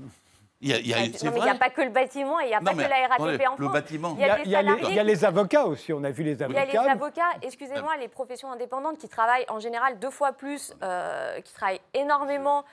[0.61, 1.05] Il y a, Ah,
[1.41, 3.07] n'y a pas que le bâtiment et il n'y a Non, pas mais que la
[3.07, 3.73] RATP en le France.
[3.73, 4.15] bâtiment.
[4.17, 6.09] Il y a il y a les, il y a les avocats aussi, on a
[6.11, 6.91] vu les Il y a les avocats.
[6.91, 11.81] avocats, excusez-moi, les professions indépendantes qui travaillent en général deux fois plus, euh, qui travaillent
[11.93, 12.63] énormément.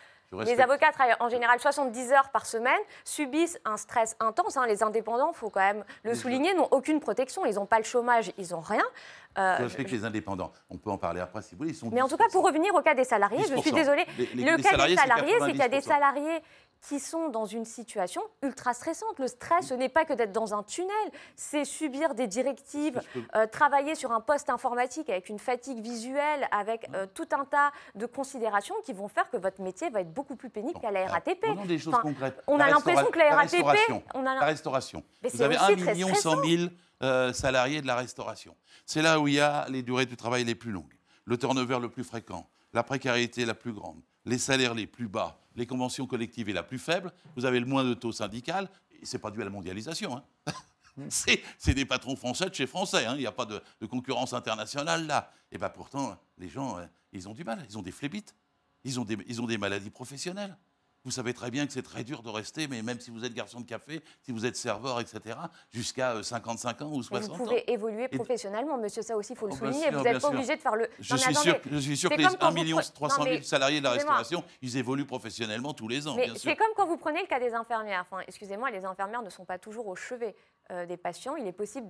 [0.47, 4.57] Les avocats travaillent en général 70 heures par semaine, subissent un stress intense.
[4.57, 4.65] hein.
[4.67, 7.45] Les indépendants, il faut quand même le souligner, n'ont aucune protection.
[7.45, 8.85] Ils n'ont pas le chômage, ils n'ont rien.
[9.37, 10.51] Euh, Je respecte les indépendants.
[10.71, 11.71] On peut en parler après si vous voulez.
[11.73, 12.47] Ils sont Mais en tout cas, pour 10%.
[12.47, 13.75] revenir au cas des salariés, je suis 10%.
[13.75, 14.07] désolée.
[14.17, 15.89] Les- les- le les cas salariés, des salariés, c'est qu'il y a des 90%.
[15.95, 16.43] salariés
[16.83, 19.19] qui sont dans une situation ultra stressante.
[19.19, 20.91] Le stress, ce n'est pas que d'être dans un tunnel,
[21.37, 23.01] c'est subir des directives,
[23.37, 27.73] euh, travailler sur un poste informatique avec une fatigue visuelle, avec euh, tout un tas
[27.95, 31.07] de considérations qui vont faire que votre métier va être beaucoup plus pénible qu'à la
[31.07, 31.47] RATP.
[31.67, 32.43] Des choses Enfin, concrètes.
[32.47, 34.03] on a l'impression que la RATP, restauration.
[34.15, 35.05] on a La restauration.
[35.23, 36.63] Mais Vous avez aussi 1 très million 100 000
[37.03, 38.57] euh, salariés de la restauration.
[38.87, 40.93] C'est là où il y a les durées du travail les plus longues,
[41.27, 45.39] le turnover le plus fréquent, la précarité la plus grande, les salaires les plus bas,
[45.57, 47.13] les conventions collectives les la plus faibles.
[47.37, 48.69] Vous avez le moins de taux syndical.
[49.01, 50.17] Et c'est pas dû à la mondialisation.
[50.17, 50.25] hein.
[51.09, 53.07] C'est c'est des patrons français de chez français.
[53.07, 53.15] hein.
[53.15, 55.33] Il n'y a pas de, de concurrence internationale là.
[55.51, 57.65] Et bien pourtant, les gens, euh, ils ont du mal.
[57.69, 58.35] Ils ont des phlébites.
[58.85, 60.57] Ils ont des, ils ont des maladies professionnelles.
[61.05, 63.35] Vous savez très bien que c'est très dur de rester, mais même si vous êtes
[63.35, 65.37] garçon de café, si vous êtes serveur, etc.,
[65.73, 67.39] jusqu'à euh, 55 ans ou Mais 60 vous ans.
[67.45, 69.83] pouvez évoluer Et- professionnellement, monsieur, ça aussi, il faut le Oh, souligner.
[69.89, 70.89] sûr, vous n'êtes pas obligé de faire le.
[71.01, 72.55] Je Non, suis, sûr, attendez, je suis sûr c'est que les comme quand 1 vous
[72.57, 76.07] million pre- 300 Non, 000 mais salariés de la restauration, ils évoluent professionnellement tous les
[76.07, 76.51] ans, Mais bien sûr.
[76.51, 78.07] c'est comme quand vous prenez le cas des infirmières.
[78.09, 80.52] Enfin, excusez-moi, les infirmières ne sont pas toujours au chevet euh,
[80.87, 81.37] des patients.
[81.37, 81.87] Il est possible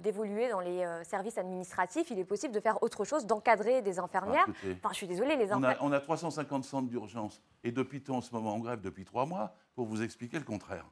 [0.00, 2.10] d'évoluer dans les euh, services administratifs.
[2.10, 4.44] Il est possible de faire autre chose, d'encadrer des infirmières.
[4.46, 5.78] Ah, écoutez, Enfin, je suis désolée, les infirmières.
[5.80, 7.42] on a 350 centres d'urgence.
[7.64, 10.44] Et depuis tout en ce moment en grève depuis trois mois pour vous expliquer le
[10.44, 10.86] contraire.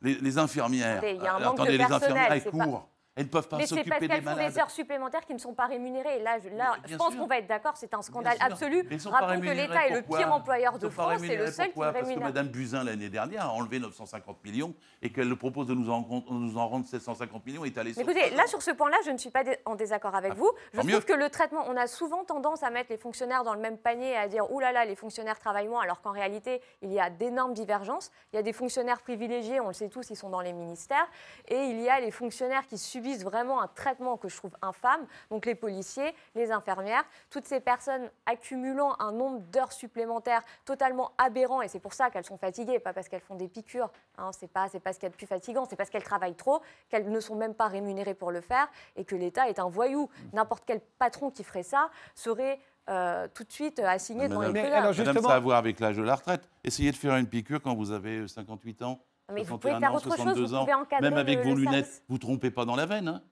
[0.00, 2.32] Les, les infirmières, Attendez, il y a un euh, manque de attendez, les personnel, infirmières,
[2.32, 2.88] elles pas- courent.
[3.18, 4.52] Elles ne peuvent pas Mais c'est parce s'occuper des qu'elles font malades.
[4.52, 6.18] des heures supplémentaires qui ne sont pas rémunérées.
[6.18, 8.88] Et là, je, là, je pense qu'on va être d'accord, c'est un scandale absolu.
[9.06, 12.04] Rappelons que l'État est le pire employeur de France, c'est le seul qui pourquoi Parce
[12.04, 12.28] que rémunère.
[12.28, 16.56] Mme Buzyn, l'année dernière, a enlevé 950 millions et qu'elle propose de nous en, nous
[16.58, 19.30] en rendre 750 millions et allée sur écoutez, là, sur ce point-là, je ne suis
[19.30, 20.52] pas en désaccord avec Ah, vous.
[20.72, 21.00] Je trouve mieux.
[21.00, 24.10] que le traitement, on a souvent tendance à mettre les fonctionnaires dans le même panier
[24.12, 27.00] et à dire Ouh là là, les fonctionnaires travaillent moins, alors qu'en réalité, il y
[27.00, 28.12] a d'énormes divergences.
[28.32, 31.08] Il y a des fonctionnaires privilégiés, on le sait tous, ils sont dans les ministères.
[31.48, 35.06] Et il y a les fonctionnaires qui subissent vraiment un traitement que je trouve infâme.
[35.30, 41.62] Donc les policiers, les infirmières, toutes ces personnes accumulant un nombre d'heures supplémentaires totalement aberrant.
[41.62, 43.90] Et c'est pour ça qu'elles sont fatiguées, pas parce qu'elles font des piqûres.
[44.18, 46.02] Hein, c'est pas, c'est pas ce qu'il y a de plus fatigant, c'est parce qu'elles
[46.04, 49.58] travaillent trop, qu'elles ne sont même pas rémunérées pour le faire et que l'État est
[49.58, 50.08] un voyou.
[50.32, 54.62] N'importe quel patron qui ferait ça serait euh, tout de suite assigné devant les Madame-
[54.62, 56.48] Mais alors, Madame, justement- ça a à voir avec l'âge de la retraite.
[56.64, 58.98] Essayez de faire une piqûre quand vous avez 58 ans.
[59.34, 60.60] Mais vous 61 pouvez faire ans, autre chose, 62 vous ans.
[60.60, 62.02] pouvez encadrer Même avec le- vos le lunettes, service.
[62.08, 63.08] vous trompez pas dans la veine.
[63.08, 63.22] hein.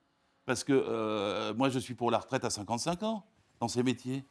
[0.44, 3.24] Parce que euh, moi, je suis pour la retraite à 55 ans
[3.60, 4.24] dans ces métiers.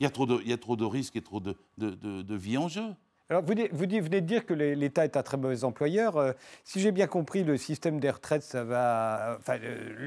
[0.00, 1.90] Il y a trop de, il y a trop de risques et trop de, de,
[1.90, 2.94] de- de vie en jeu.
[3.28, 6.16] Alors, vous, vous, venez de dire que l'État est un très mauvais employeur.
[6.16, 6.32] Euh,
[6.64, 9.58] si j'ai bien compris, le système des retraites, ça va, enfin,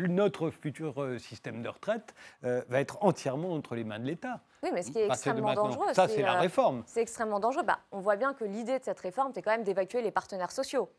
[0.07, 4.41] notre futur euh, système de retraite euh, va être entièrement entre les mains de l'État.
[4.63, 5.93] Oui, mais ce qui est extrêmement dangereux.
[5.93, 6.83] Ça, c'est la réforme.
[6.85, 7.63] C'est extrêmement dangereux.
[7.63, 10.51] Bah, on voit bien que l'idée de cette réforme, c'est quand même d'évacuer les partenaires
[10.51, 10.89] sociaux.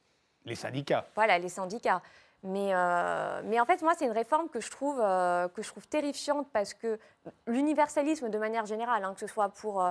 [0.44, 1.06] Les syndicats.
[1.14, 2.02] Voilà, les syndicats.
[2.42, 2.72] Mais,
[3.44, 6.72] mais, en fait, moi, c'est une réforme que je trouve, que je trouve terrifiante parce
[6.72, 6.98] que
[7.46, 9.84] l'universalisme, de manière générale, hein, que ce soit pour,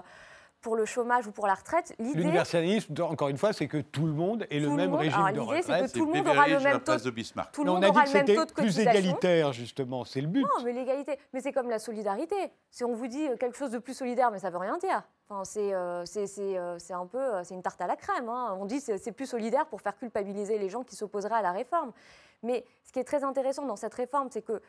[0.62, 1.96] pour le chômage ou pour la retraite.
[2.00, 5.68] L'universalisme, encore une fois, c'est que tout le monde ait le même régime de retraite.
[5.68, 7.52] L'idée, c'est que tout le monde aura le même taux de Bismarck.
[7.54, 10.06] Tout le monde on a dit que c'était plus égalitaire, justement.
[10.06, 10.42] C'est le but.
[10.42, 11.18] Non, mais l'égalité.
[11.34, 12.36] Mais c'est comme la solidarité.
[12.72, 15.04] Si on vous dit quelque chose de plus solidaire, mais ça veut rien dire.
[15.30, 18.30] Enfin, c'est euh, euh, un peu euh, c'est une tarte à la crème.
[18.30, 18.58] Hein.
[18.60, 21.92] On dit c'est plus solidaire pour faire culpabiliser les gens qui s'opposeraient à la réforme.
[22.42, 24.60] Mais ce qui est très intéressant dans cette réforme, c'est que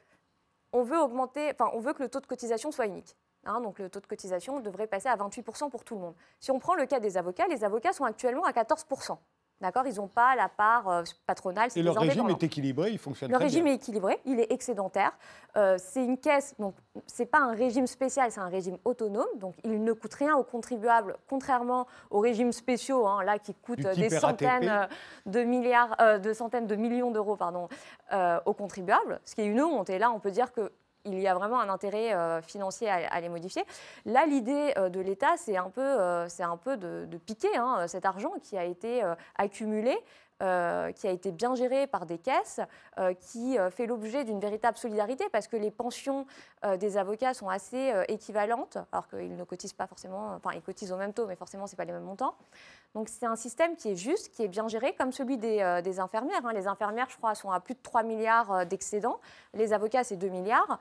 [0.72, 3.16] on veut augmenter, enfin, on veut que le taux de cotisation soit unique.
[3.44, 6.14] Hein, donc le taux de cotisation devrait passer à 28% pour tout le monde.
[6.40, 9.16] Si on prend le cas des avocats, les avocats sont actuellement à 14%.
[9.60, 9.86] D'accord?
[9.86, 11.68] Ils n'ont pas la part euh, patronale.
[11.76, 15.12] Et leur régime est équilibré, il fonctionne Le régime est équilibré, il est excédentaire.
[15.56, 16.74] Euh, c'est une caisse, donc
[17.06, 20.44] c'est pas un régime spécial, c'est un régime autonome, donc il ne coûte rien aux
[20.44, 24.86] contribuables, contrairement aux régimes spéciaux, hein, là qui coûtent des centaines euh,
[25.26, 27.68] de milliards, de centaines de millions d'euros, pardon,
[28.46, 29.90] aux contribuables, ce qui est une honte.
[29.90, 30.72] Et là, on peut dire que
[31.04, 33.64] il y a vraiment un intérêt euh, financier à, les modifier.
[34.04, 37.86] Là, l'idée euh, de l'État, c'est un peu, euh, c'est un peu de, piquer hein,
[37.86, 39.02] cet argent qui a été
[39.36, 39.98] accumulé.
[40.40, 42.60] Qui a été bien géré par des caisses,
[43.20, 46.26] qui fait l'objet d'une véritable solidarité parce que les pensions
[46.78, 50.96] des avocats sont assez équivalentes, alors qu'ils ne cotisent pas forcément, enfin ils cotisent au
[50.96, 52.34] même taux, mais forcément ce n'est pas les mêmes montants.
[52.94, 56.02] Donc c'est un système qui est juste, qui est bien géré, comme celui des, euh,
[56.02, 56.44] infirmières.
[56.44, 56.52] Hein.
[56.52, 59.20] Les infirmières, je crois, sont à plus de 3 milliards euh, d'excédents.
[59.54, 60.80] Les avocats, c'est 2 milliards.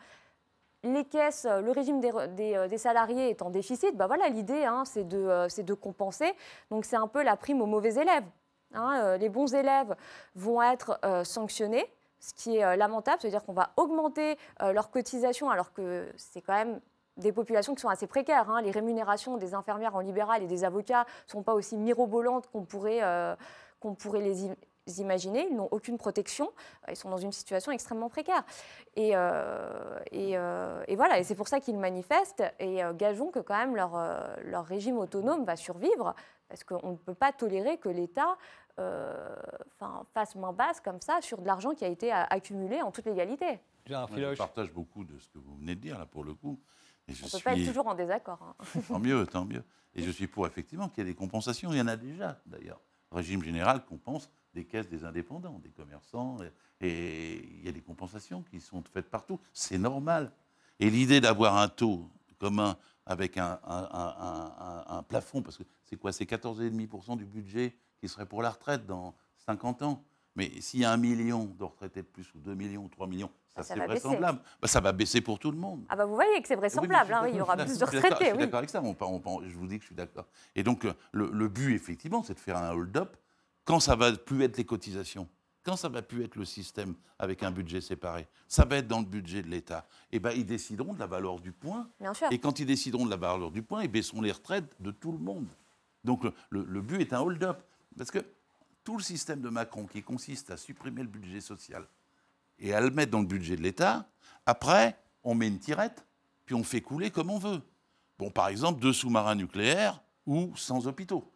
[0.83, 3.95] Les caisses, euh, le régime des, salariés est en déficit.
[3.95, 6.33] Bah voilà, l'idée, hein, c'est de, compenser.
[6.71, 8.25] Donc c'est un peu la prime aux mauvais élèves.
[8.73, 9.17] Hein.
[9.17, 9.95] les bons élèves
[10.35, 11.85] vont être sanctionnés,
[12.19, 16.79] ce qui est lamentable, c'est-à-dire qu'on va augmenter leurs cotisations alors que c'est quand même
[17.19, 18.49] des populations qui sont assez précaires.
[18.49, 18.61] Hein.
[18.61, 22.63] Les rémunérations des infirmières en libéral et des avocats ne sont pas aussi mirobolantes qu'on
[22.63, 23.35] pourrait, euh,
[24.13, 25.47] les imaginer.
[25.49, 26.51] Ils n'ont aucune protection.
[26.87, 28.43] Ils sont dans une situation extrêmement précaire.
[28.95, 32.43] Et, euh, euh, voilà, et c'est pour ça qu'ils manifestent.
[32.59, 33.91] Et gageons que quand même leur,
[34.43, 36.15] leur régime autonome va survivre,
[36.49, 38.37] parce qu'on ne peut pas tolérer que l'État
[40.13, 43.59] fasse main basse comme ça sur de l'argent qui a été accumulé en toute légalité.
[43.85, 46.59] je partage beaucoup de ce que vous venez de dire, là, pour le coup.
[47.09, 48.39] On ne peut pas être toujours en désaccord.
[48.41, 48.81] Hein.
[48.87, 49.63] tant mieux, tant mieux.
[49.95, 51.71] Et je suis pour effectivement qu'il y ait des compensations.
[51.71, 52.79] Il y en a déjà d'ailleurs.
[53.11, 56.37] Le régime général compense des caisses des indépendants, des commerçants,
[56.79, 59.39] et, il y a des compensations qui sont faites partout.
[59.51, 60.31] C'est normal.
[60.79, 62.07] Et l'idée d'avoir un taux
[62.37, 68.27] commun avec un, un plafond, parce que c'est quoi C'est 14,5% du budget qui serait
[68.27, 70.03] pour la retraite dans 50 ans?
[70.35, 73.07] Mais s'il y a un million de retraités de plus, ou deux millions, ou trois
[73.07, 74.39] millions, ça, c'est vraisemblable.
[74.61, 75.83] Bah, ça va baisser pour tout le monde.
[75.89, 78.25] Ah bah vous voyez que c'est vraisemblable, hein, il y aura plus de retraités.
[78.25, 80.27] Je suis d'accord avec ça, je vous dis que je suis d'accord.
[80.55, 83.17] Et donc, euh, le, but, effectivement, c'est de faire un hold-up
[83.65, 85.27] quand ça va plus être les cotisations.
[85.63, 88.99] Quand ça va plus être le système avec un budget séparé, ça va être dans
[88.99, 89.87] le budget de l'État.
[90.11, 91.89] Et eh ben ils décideront de la valeur du point.
[91.99, 92.27] Bien sûr.
[92.31, 95.11] Et quand ils décideront de la valeur du point, ils baisseront les retraites de tout
[95.11, 95.47] le monde.
[96.09, 97.61] Donc le, but est un hold-up.
[97.95, 98.17] Parce que
[98.83, 101.85] tout le système de Macron qui consiste à supprimer le budget social
[102.57, 104.09] et à le mettre dans le budget de l'État,
[104.47, 106.03] après, on met une tirette,
[106.47, 107.61] puis on fait couler comme on veut.
[108.17, 111.31] Bon, par exemple, deux sous-marins nucléaires ou sans hôpitaux.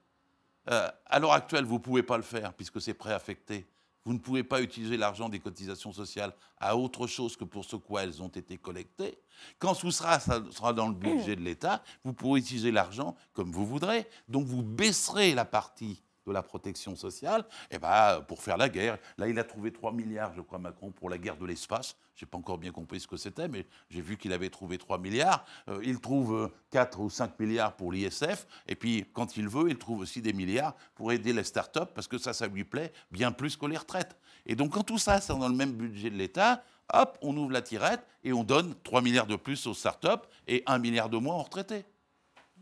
[0.71, 3.67] Euh, à l'heure actuelle, vous ne pouvez pas le faire puisque c'est préaffecté.
[4.05, 7.77] Vous ne pouvez pas utiliser l'argent des cotisations sociales à autre chose que pour ce
[7.77, 9.17] quoi elles ont été collectées.
[9.59, 13.65] Quand ce sera, sera dans le budget de l'État, vous pourrez utiliser l'argent comme vous
[13.65, 14.07] voudrez.
[14.27, 18.97] Donc vous baisserez la partie de la protection sociale, eh ben, pour faire la guerre.
[19.17, 21.95] Là, il a trouvé 3 milliards, je crois, Macron, pour la guerre de l'espace.
[22.15, 24.77] Je n'ai pas encore bien compris ce que c'était, mais j'ai vu qu'il avait trouvé
[24.77, 25.45] 3 milliards.
[25.67, 29.77] Euh, il trouve 4 ou 5 milliards pour l'ISF, et puis, quand il veut, il
[29.77, 33.31] trouve aussi des milliards pour aider les start-up, parce que ça, ça lui plaît bien
[33.31, 34.15] plus que les retraites.
[34.45, 37.51] Et donc, quand tout ça, c'est dans le même budget de l'État, hop, on ouvre
[37.51, 41.17] la tirette et on donne 3 milliards de plus aux start-up et 1 milliard de
[41.17, 41.85] moins aux retraités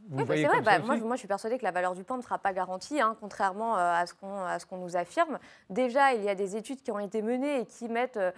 [0.10, 0.62] oui, c'est vrai.
[0.62, 3.00] Bah, moi, moi, je suis persuadée que la valeur du point ne sera pas garantie,
[3.00, 5.40] hein, contrairement euh, à ce qu'on nous affirme.
[5.70, 8.32] Déjà, il y a des études qui ont été menées et qui mettent, euh,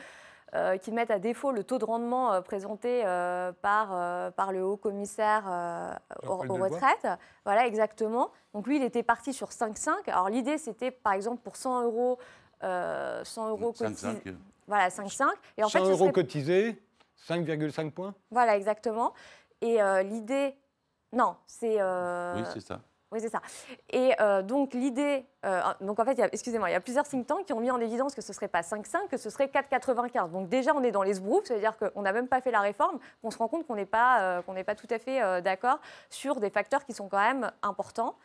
[0.56, 3.04] euh, qui mettent à défaut le taux de rendement présenté
[3.62, 5.44] par, par le haut commissaire
[6.28, 7.08] aux, retraites.
[7.46, 8.32] Voilà, exactement.
[8.54, 9.92] Donc lui, il était parti sur 5,5.
[10.08, 12.20] Alors l'idée, c'était par exemple pour 100 euros,
[12.62, 14.36] 100 euros cotisés.
[14.68, 15.28] Voilà, 5,5.
[15.58, 16.80] Et en 100 euros cotisés,
[17.28, 19.14] 5,5 points Voilà, exactement.
[19.62, 20.56] Et l'idée
[21.14, 21.78] non, c'est.
[21.80, 22.80] Euh, oui, c'est ça.
[23.14, 23.42] Oui, c'est ça.
[23.92, 27.46] Et euh, donc l'idée, euh, donc en fait, excusez-moi, il y a plusieurs think tanks
[27.46, 30.32] qui ont mis en évidence que ce ne serait pas 5,5, que ce serait 4,95.
[30.32, 32.98] Donc déjà, on est dans les sbroufs, c'est-à-dire qu'on n'a même pas fait la réforme,
[33.22, 35.78] qu'on se rend compte qu'on n'est pas, euh, qu'on n'est pas tout à fait d'accord
[36.10, 38.16] sur des facteurs qui sont quand même importants.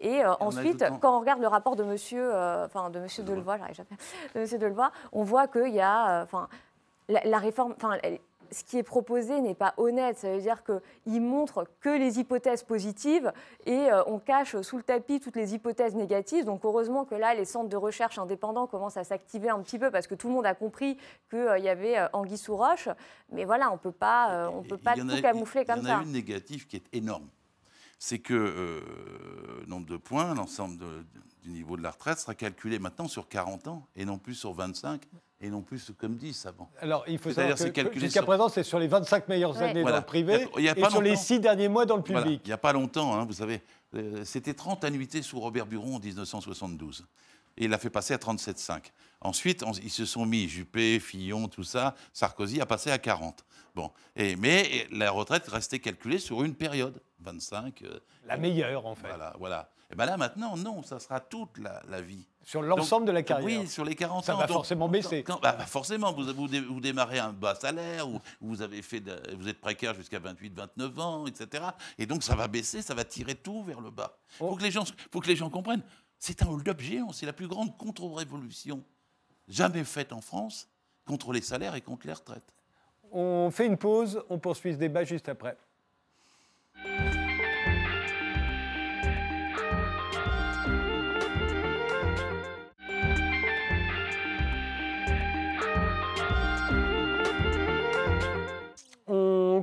[0.00, 3.58] Et, ensuite, quand on regarde le rapport de Monsieur, enfin de Monsieur Delevoye,
[4.34, 6.48] de Monsieur Delevoye, on voit qu'il y a, enfin,
[7.08, 7.96] la, la, réforme, enfin,
[8.50, 10.18] ce qui est proposé n'est pas honnête.
[10.18, 13.32] Ça veut dire qu'il montre que les hypothèses positives
[13.66, 16.44] et euh, on cache sous le tapis toutes les hypothèses négatives.
[16.44, 19.90] Donc heureusement que là, les centres de recherche indépendants commencent à s'activer un petit peu
[19.90, 20.96] parce que tout le monde a compris
[21.30, 22.88] qu'il euh, y avait euh, anguille sous roche.
[23.32, 25.82] Mais voilà, on ne peut pas, on peut pas tout camoufler comme ça.
[25.82, 27.28] Il y en a une négative qui est énorme.
[27.98, 28.80] C'est que
[29.66, 30.78] nombre de points, l'ensemble
[31.42, 34.52] du niveau de la retraite sera calculé maintenant sur 40 ans et non plus sur
[34.52, 35.02] 25
[35.40, 36.70] et non plus comme 10 avant.
[36.80, 40.02] Alors, il faut savoir que jusqu'à présent, c'est sur les 25 meilleures années dans le
[40.02, 42.40] privé et sur les 6 derniers mois dans le public.
[42.44, 43.62] Il n'y a pas longtemps, hein, vous savez,
[43.94, 47.06] euh, c'était 30 annuités sous Robert Buron en 1972.
[47.56, 48.82] Et il l'a fait passer à 37,5.
[49.20, 53.44] Ensuite, ils se sont mis, Juppé, Fillon, tout ça, Sarkozy a passé à 40.
[53.74, 53.90] Bon.
[54.14, 57.82] Et, mais la retraite restait calculée sur une période, 25.
[57.82, 59.08] Euh, la meilleure, en fait.
[59.08, 59.70] Voilà, voilà.
[59.90, 62.28] Et bien là, maintenant, non, ça sera toute la vie.
[62.48, 64.22] Sur l'ensemble de la carrière Oui, sur les 40 ans.
[64.22, 65.22] Ça va forcément baisser.
[65.22, 69.02] Bah, bah, forcément, vous, vous, démarrez un bas salaire, ou vous, avez fait
[69.38, 71.62] vous êtes précaire jusqu'à 28, 29 ans, etc.
[71.98, 74.16] Et donc ça va baisser, ça va tirer tout vers le bas.
[74.32, 74.56] Il faut, oh.
[74.56, 75.82] que les gens, faut que les gens comprennent.
[76.18, 78.82] C'est un hold-up géant, c'est la plus grande contre-révolution
[79.46, 80.70] jamais faite en France
[81.04, 82.50] contre les salaires et contre les retraites.
[83.12, 85.58] On fait une pause, on poursuit ce débat juste après.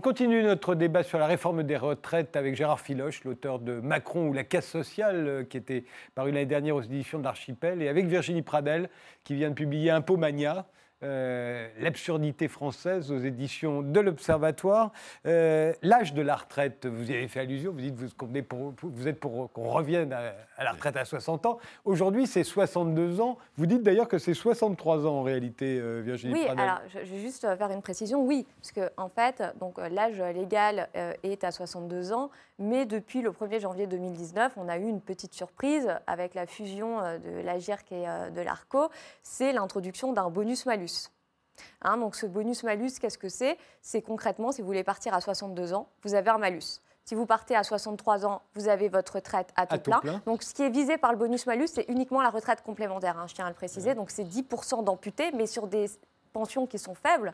[0.06, 4.34] Continue notre débat sur la réforme des retraites avec Gérard Filoche, l'auteur de Macron ou
[4.34, 8.06] la casse sociale, euh, qui était paru l'année dernière aux éditions de l'Archipel, et avec
[8.06, 8.92] Virginie Pradel,
[9.24, 10.68] qui vient de publier Impomania,
[11.06, 14.92] euh, l'absurdité française aux éditions de l'Observatoire.
[15.28, 18.10] Euh, l'âge de la retraite, vous y avez fait allusion, vous dites vous,
[18.44, 21.60] pour, vous êtes pour qu'on revienne à, la retraite à 60 ans.
[21.86, 23.38] Aujourd'hui, c'est 62 ans.
[23.56, 27.20] Vous dites d'ailleurs que c'est 63 ans en réalité, euh, Virginie Oui, alors je vais
[27.20, 28.24] juste faire une précision.
[28.24, 29.44] Oui, parce qu'en en fait,
[29.92, 30.90] l'âge légal
[31.24, 35.34] est à 62 ans, mais depuis le 1er janvier 2019, on a eu une petite
[35.34, 38.90] surprise avec la fusion de l'AGIRC et de l'ARCO,
[39.24, 41.10] c'est l'introduction d'un bonus-malus.
[41.82, 43.58] Hein, donc ce bonus-malus, qu'est-ce que c'est?
[43.82, 46.82] C'est concrètement, si vous voulez partir à 62 ans, vous avez un malus.
[47.06, 50.02] Si vous partez à 63 ans, vous avez votre retraite à tout, plein.
[50.26, 53.36] Donc, ce qui est visé par le bonus-malus, c'est uniquement la retraite complémentaire, hein, je
[53.36, 53.94] tiens à le préciser.
[53.94, 55.86] Donc, c'est 10% d'amputés, mais sur des
[56.34, 57.32] pensions qui sont faibles,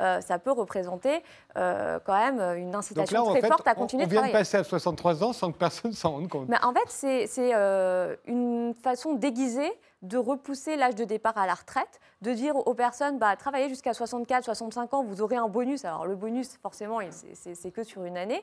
[0.00, 1.22] euh, ça peut représenter
[1.56, 4.30] euh, quand même une incitation très forte à continuer de travailler.
[4.30, 6.48] On vient de passer à 63 ans sans que personne s'en rende compte.
[6.48, 11.54] Mais en fait, c'est euh, une façon déguisée de repousser l'âge de départ à la
[11.54, 15.84] retraite, de dire aux personnes, bah, travaillez jusqu'à 64, 65 ans, vous aurez un bonus.
[15.84, 16.98] Alors le bonus, forcément,
[17.34, 18.42] c'est que sur une année.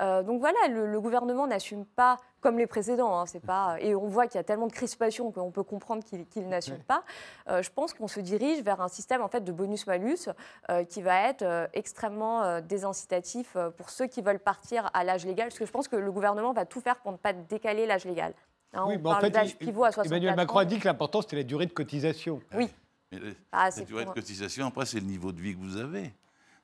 [0.00, 3.18] Euh, donc voilà, le, gouvernement n'assume pas comme les précédents.
[3.18, 6.02] Hein, c'est pas, et on voit qu'il y a tellement de crispation qu'on peut comprendre
[6.04, 7.04] qu'il n'assume pas.
[7.48, 10.28] Euh, je pense qu'on se dirige vers un système en fait, de bonus-malus
[10.70, 15.58] euh, qui va être extrêmement désincitatif pour ceux qui veulent partir à l'âge légal, parce
[15.58, 18.32] que je pense que le gouvernement va tout faire pour ne pas décaler l'âge légal.
[18.72, 19.36] Hein, oui, en fait,
[20.04, 22.40] Emmanuel Macron a dit que l'important, c'était la durée de cotisation.
[22.54, 22.68] Oui.
[23.50, 26.12] Ah, la durée de cotisation, après, c'est le niveau de vie que vous avez.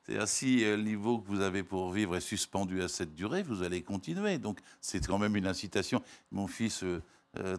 [0.07, 3.42] C'est-à-dire, si euh, le niveau que vous avez pour vivre est suspendu à cette durée,
[3.42, 4.38] vous allez continuer.
[4.38, 6.01] Donc, c'est quand même une incitation.
[6.31, 6.85] Mon fils,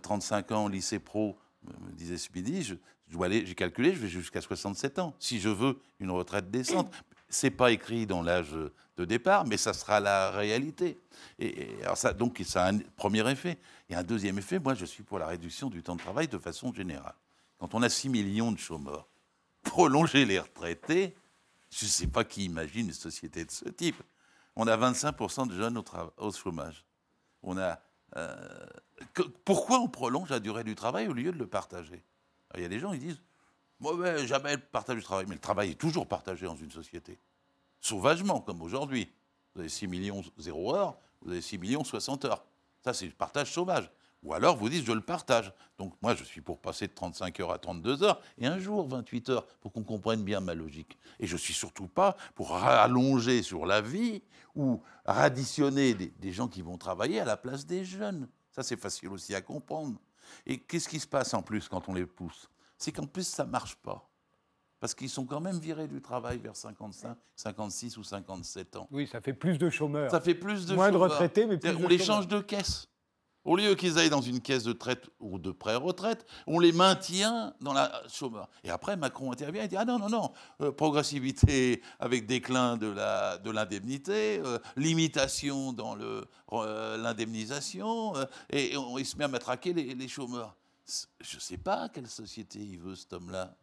[0.01, 2.75] 35 euh, euh, ans, lycée pro, me disait ce midi, je,
[3.12, 5.13] dois aller, j'ai calculé, je vais jusqu'à 67 ans.
[5.19, 6.93] Si je veux une retraite décente,
[7.29, 8.55] c'est pas écrit dans l'âge
[8.97, 10.99] de départ, mais ça sera la réalité.
[11.39, 13.57] Et, alors ça, donc, ça a un premier effet.
[13.89, 16.37] Et un deuxième effet, moi, je suis pour la réduction du temps de travail de
[16.37, 17.15] façon générale.
[17.57, 19.07] Quand on a 6 millions de chômeurs,
[19.63, 21.15] prolonger les retraités,
[21.69, 24.01] je ne sais pas qui imagine une société de ce type.
[24.55, 25.81] On a 25% de jeunes
[26.17, 26.85] au, chômage.
[27.43, 27.79] On a,
[28.15, 28.65] euh,
[29.45, 32.03] pourquoi on prolonge la durée du travail au lieu de le partager?
[32.55, 33.21] Il y a des gens qui disent
[33.79, 35.25] Moi, jamais le partage du travail.
[35.27, 37.19] Mais le travail est toujours partagé dans une société.
[37.79, 39.11] Sauvagement, comme aujourd'hui.
[39.53, 42.45] Vous avez 6 millions 0 heures, vous avez 6 millions 60 heures.
[42.83, 43.89] Ça, c'est le partage sauvage.
[44.23, 45.53] Ou alors vous dites je le partage.
[45.77, 48.87] Donc moi je suis pour passer de 35 heures à 32 heures et un jour
[48.87, 50.97] 28 heures pour qu'on comprenne bien ma logique.
[51.19, 54.23] Et je suis surtout pas pour rallonger sur la vie
[54.55, 58.27] ou radditionner des, gens qui vont travailler à la place des jeunes.
[58.51, 59.99] Ça c'est facile aussi à comprendre.
[60.45, 62.49] Et qu'est-ce qui se passe en plus quand on les pousse?
[62.77, 64.09] C'est qu'en plus ça marche pas.
[64.79, 68.87] Parce qu'ils sont quand même virés du travail vers 55, 56 ou 57 ans.
[68.91, 70.11] Oui, ça fait plus de chômeurs.
[70.11, 72.87] Ça fait plus de Moins de retraités, mais plus de On les change de caisse
[73.43, 77.55] Au lieu qu'ils aillent dans une caisse de traite ou de pré-retraite, on les maintient
[77.59, 78.49] dans la chômeur.
[78.63, 83.49] Et après, Macron intervient et dit Ah non, non, non, euh, progressivité avec déclin de
[83.49, 88.13] l'indemnité, de euh, limitation dans euh, l'indemnisation,
[88.51, 90.55] et on, il se met à matraquer les, les chômeurs.
[91.19, 93.56] Je ne sais pas quelle société il veut, cet homme-là.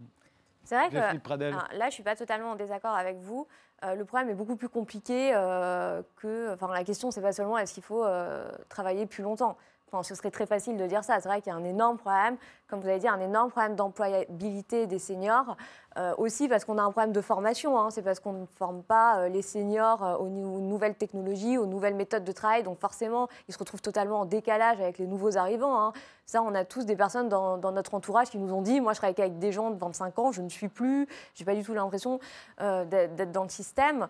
[0.64, 3.46] C'est vrai que là, je ne suis pas totalement en désaccord avec vous.
[3.82, 5.30] le problème est beaucoup plus compliqué
[6.16, 6.52] que.
[6.52, 8.06] Enfin, la question, c'est pas seulement est-ce qu'il faut
[8.68, 9.56] travailler plus longtemps
[10.02, 11.20] ce serait très facile de dire ça.
[11.20, 12.36] C'est vrai qu'il y a un énorme problème,
[12.74, 15.56] comme vous avez dit, un énorme problème d'employabilité des seniors.
[15.96, 17.78] Euh, aussi parce qu'on a un problème de formation.
[17.78, 17.90] Hein.
[17.90, 21.94] C'est parce qu'on ne forme pas euh, les seniors euh, aux, nouvelles technologies, aux nouvelles
[21.94, 22.64] méthodes de travail.
[22.64, 25.80] Donc forcément, ils se retrouvent totalement en décalage avec les nouveaux arrivants.
[25.80, 25.92] Hein.
[26.26, 28.98] Ça, on a tous des personnes dans, notre entourage qui nous ont dit, moi je
[28.98, 31.74] travaille avec des gens de 25 ans, je ne suis plus, j'ai pas du tout
[31.74, 32.18] l'impression
[32.58, 34.08] d'être dans le système.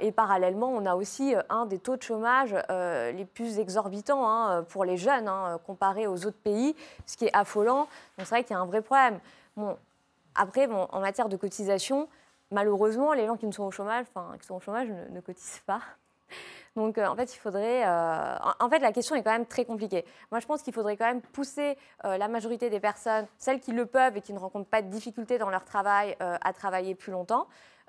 [0.00, 4.84] et parallèlement, on a aussi un des taux de chômage les plus exorbitants hein, pour
[4.84, 5.30] les jeunes,
[5.64, 6.74] comparé aux autres pays,
[7.06, 7.86] ce qui est affolant.
[8.18, 9.20] Donc c'est vrai qu'il y a un vrai problème.
[9.56, 9.76] Bon,
[10.34, 12.08] après, en matière de cotisation,
[12.50, 15.62] malheureusement, les gens qui, ne sont, au chômage, enfin, qui sont au chômage ne, cotisent
[15.66, 15.80] pas.
[16.76, 17.86] Donc, euh, en fait, il faudrait.
[17.86, 20.04] Euh, en fait, la question est quand même très compliquée.
[20.30, 23.72] Moi, je pense qu'il faudrait quand même pousser euh, la majorité des personnes, celles qui
[23.72, 27.12] le peuvent et qui ne rencontrent pas de difficultés dans leur travail, à travailler plus
[27.12, 27.46] longtemps.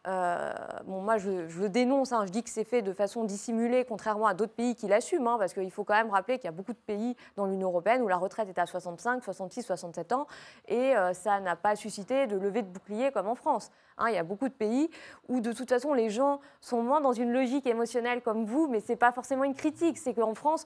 [0.07, 0.53] Euh,
[0.85, 2.11] moi, je, le dénonce.
[2.11, 2.25] Hein.
[2.25, 5.37] je dis que c'est fait de façon dissimulée, contrairement à d'autres pays qui l'assument, hein,
[5.39, 8.01] parce qu'il faut quand même rappeler qu'il y a beaucoup de pays dans l'Union européenne
[8.01, 10.27] où la retraite est à 65, 66, 67 ans,
[10.67, 13.71] et euh, ça n'a pas suscité de levée de bouclier comme en France.
[13.97, 14.09] Hein.
[14.09, 14.89] il y a beaucoup de pays
[15.27, 18.81] où, de toute façon, les gens sont moins dans une logique émotionnelle comme vous, mais
[18.81, 19.97] ce n'est pas forcément une critique.
[19.97, 20.65] C'est qu'en France,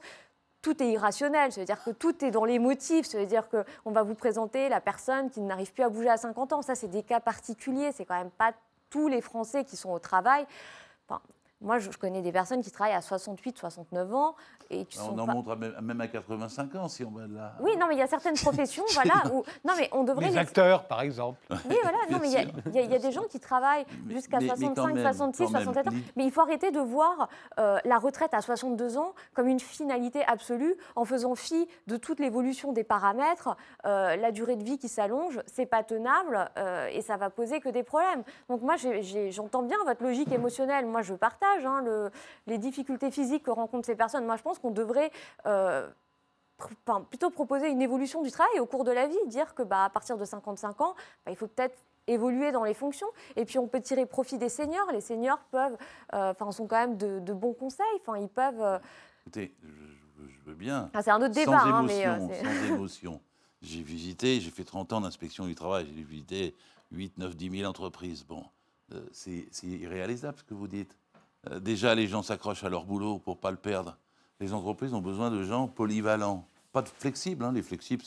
[0.60, 4.68] tout est irrationnel, c'est-à-dire que tout est dans les motifs, c'est-à-dire qu'on va vous présenter
[4.68, 6.62] la personne qui n'arrive plus à bouger à 50 ans.
[6.62, 8.52] Ça, c'est des cas particuliers, c'est quand même pas
[8.90, 10.46] tous les Français qui sont au travail.
[11.60, 14.34] Moi, je connais des personnes qui travaillent à 68, 69 ans
[15.00, 17.54] on en montre même à 85 ans si on va là.
[17.60, 20.36] Oui, non, mais il y a certaines professions, voilà, où non, mais on devrait les,
[20.36, 21.38] acteurs, par exemple.
[21.50, 25.88] Oui, voilà, non, mais il y, a des gens qui travaillent jusqu'à 65, 66, 67
[25.88, 25.90] ans.
[26.16, 30.24] Mais il faut arrêter de voir euh, la retraite à 62 ans comme une finalité
[30.26, 34.88] absolue, en faisant fi de toute l'évolution des paramètres, euh, la durée de vie qui
[34.88, 38.22] s'allonge, c'est pas tenable euh, et ça va poser que des problèmes.
[38.48, 38.76] Donc moi,
[39.30, 40.86] j'entends bien votre logique émotionnelle.
[40.86, 42.10] Moi, je partage hein, le,
[42.46, 44.24] les difficultés physiques que rencontrent ces personnes.
[44.24, 45.10] Moi, je pense qu'on devrait
[45.46, 45.88] euh,
[47.10, 49.90] plutôt proposer une évolution du travail au cours de la vie, dire que bah, à
[49.90, 53.08] partir de 55 ans, bah, il faut peut-être évoluer dans les fonctions.
[53.36, 54.90] Et puis on peut tirer profit des seniors.
[54.92, 55.76] Les seniors peuvent,
[56.14, 57.86] euh, enfin, sont quand même de, bons conseils.
[58.00, 58.60] Enfin, ils peuvent.
[58.60, 58.78] Euh,
[59.22, 60.90] Écoutez, je, veux bien.
[60.94, 61.60] Ah, c'est un autre débat.
[61.60, 63.20] Sans émotion, sans émotion.
[63.62, 65.86] J'ai visité, j'ai fait 30 ans d'inspection du travail.
[65.94, 66.54] J'ai visité
[66.92, 68.24] 8, 9, 10 000 entreprises.
[68.24, 68.44] Bon,
[69.12, 70.96] c'est irréalisable ce que vous dites.
[71.60, 73.96] Déjà, les gens s'accrochent à leur boulot pour pas le perdre
[74.40, 76.46] les entreprises ont besoin de gens polyvalents.
[76.72, 78.04] Pas de flexibles, hein, les flexibles,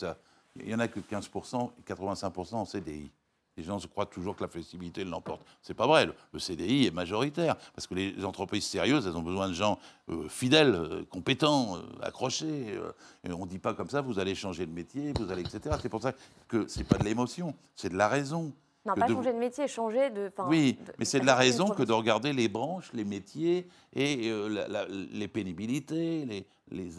[0.56, 3.12] il n'y en a que 15% et 85% en CDI.
[3.56, 5.46] Les gens se croient toujours que la flexibilité l'emporte.
[5.62, 6.10] C'est pas vrai.
[6.32, 9.78] Le CDI est majoritaire parce que les entreprises sérieuses, elles ont besoin de gens
[10.10, 12.80] euh, fidèles, euh, compétents, euh, accrochés.
[13.30, 15.76] on ne dit pas comme ça, vous allez changer de métier, vous allez, etc.
[15.80, 16.14] C'est pour ça
[16.48, 18.52] que c'est pas de l'émotion, c'est de la raison.
[18.86, 20.32] Non, pas changer de métier, changer de.
[20.48, 25.08] Oui, mais c'est de la raison que de regarder les branches, les métiers et euh,
[25.12, 26.90] les pénibilités, les, les,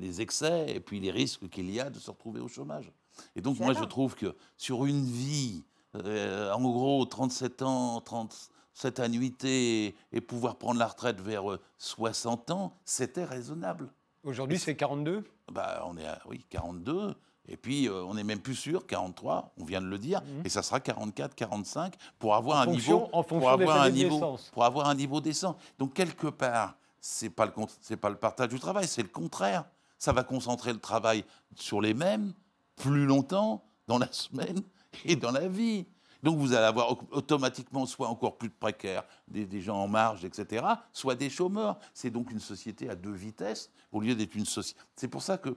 [0.00, 2.90] les, excès et puis les risques qu'il y a de se retrouver au chômage.
[3.34, 9.00] Et donc, moi, je trouve que sur une vie, euh, en gros, 37 ans, 37
[9.00, 11.44] annuités et pouvoir prendre la retraite vers
[11.78, 13.90] 60 euh, ans, c'était raisonnable.
[14.24, 17.14] Aujourd'hui, c'est 42 bah, On est à, oui, 42.
[17.48, 20.42] Et puis, euh, on n'est même plus sûr, 43, on vient de le dire, mhm.
[20.44, 24.88] et ça sera 44, 45 pour avoir un niveau, pour avoir un niveau, pour avoir
[24.88, 25.56] un niveau décent.
[25.78, 29.64] Donc quelque part, c'est pas le c'est pas le partage du travail, c'est le contraire.
[29.98, 32.32] Ça va concentrer le travail sur les mêmes
[32.74, 34.60] plus longtemps dans la semaine
[35.04, 35.86] et dans la vie.
[36.22, 40.64] Donc vous allez avoir automatiquement soit encore plus de précaires, des, gens en marge, etc.,
[40.92, 41.78] soit des chômeurs.
[41.94, 44.80] C'est donc une société à deux vitesses au lieu d'être une société.
[44.96, 45.56] C'est pour ça que,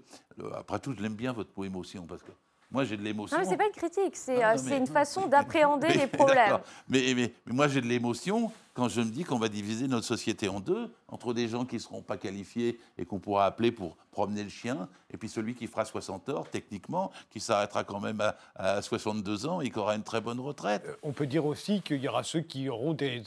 [0.55, 2.31] après tout, je l'aime bien votre mot émotion, parce que
[2.71, 3.35] moi, j'ai de l'émotion.
[3.35, 6.59] Non, mais c'est pas une critique, c'est euh, une façon d'appréhender les problèmes.
[6.87, 10.47] Mais, mais, moi, j'ai de l'émotion quand je me dis qu'on va diviser notre société
[10.47, 13.97] en deux, entre des gens qui ne seront pas qualifiés et qu'on pourra appeler pour
[14.11, 18.21] promener le chien, et puis celui qui fera 60 heures, techniquement, qui s'arrêtera quand même
[18.55, 20.83] à, 62 ans et qui aura une très bonne retraite.
[20.85, 23.21] Euh, on peut dire aussi qu'il y aura ceux qui auront des,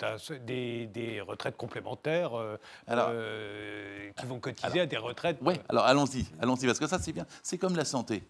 [0.46, 5.38] des, retraites complémentaires, euh, qui vont cotiser à des retraites.
[5.42, 7.26] Oui, alors allons-y, allons-y, parce que ça, c'est bien.
[7.42, 8.22] C'est comme la santé.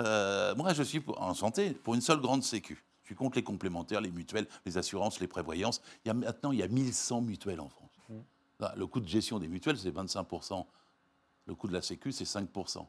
[0.00, 2.82] Euh, moi, je suis en santé pour une seule grande sécu.
[3.02, 5.82] Je suis contre les complémentaires, les mutuelles, les assurances, les prévoyances.
[6.04, 7.90] Il y a, maintenant, il y a 1100 mutuelles en France.
[8.08, 8.66] Mmh.
[8.76, 10.64] Le coût de gestion des mutuelles, c'est 25%.
[11.46, 12.86] Le coût de la sécu, c'est 5%.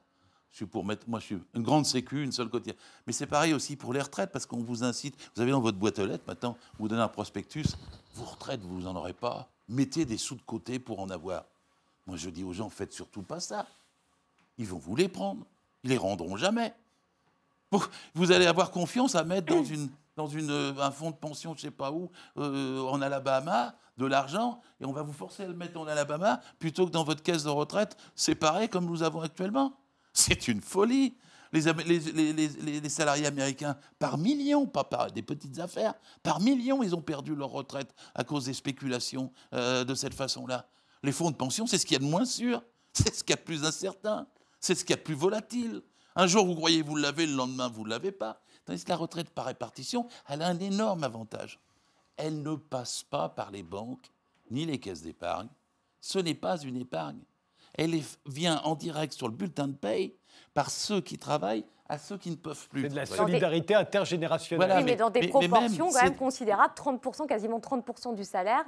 [0.51, 2.75] Je suis pour mettre, moi, je suis une grande sécu, une seule côtière.
[3.07, 5.15] Mais c'est pareil aussi pour les retraites, parce qu'on vous incite.
[5.35, 7.75] Vous avez dans votre boîte aux lettres, maintenant, vous donnez un prospectus.
[8.15, 9.49] Vos retraites, vous n'en aurez pas.
[9.69, 11.45] Mettez des sous de côté pour en avoir.
[12.05, 13.65] Moi, je dis aux gens, faites surtout pas ça.
[14.57, 15.45] Ils vont vous les prendre.
[15.83, 16.73] Ils les rendront jamais.
[18.13, 19.53] Vous allez avoir confiance à mettre
[20.15, 24.05] dans, une, un fonds de pension, je ne sais pas où, euh, en Alabama, de
[24.05, 27.23] l'argent, et on va vous forcer à le mettre en Alabama plutôt que dans votre
[27.23, 29.73] caisse de retraite séparée comme nous avons actuellement.
[30.13, 31.15] C'est une folie.
[31.53, 35.93] Les, les, salariés américains, par millions, pas par des petites affaires,
[36.23, 40.69] par millions, ils ont perdu leur retraite à cause des spéculations euh, de cette façon-là.
[41.03, 42.63] Les fonds de pension, c'est ce qu'il y a de moins sûr,
[42.93, 44.27] c'est ce qu'il y a de plus incertain,
[44.61, 45.81] c'est ce qu'il y a de plus volatile.
[46.15, 48.41] Un jour, vous croyez vous l'avez, le lendemain, vous ne l'avez pas.
[48.65, 51.59] Tandis que la retraite par répartition, elle a un énorme avantage.
[52.17, 54.11] Elle ne passe pas par les banques
[54.51, 55.47] ni les caisses d'épargne.
[55.99, 57.19] Ce n'est pas une épargne.
[57.73, 60.13] Elle vient en direct sur le bulletin de paye
[60.53, 62.83] par ceux qui travaillent à ceux qui ne peuvent plus.
[62.83, 64.73] C'est de la solidarité intergénérationnelle.
[64.77, 68.63] oui, mais, dans des proportions quand même considérables, 30%, quasiment 30% du salaire,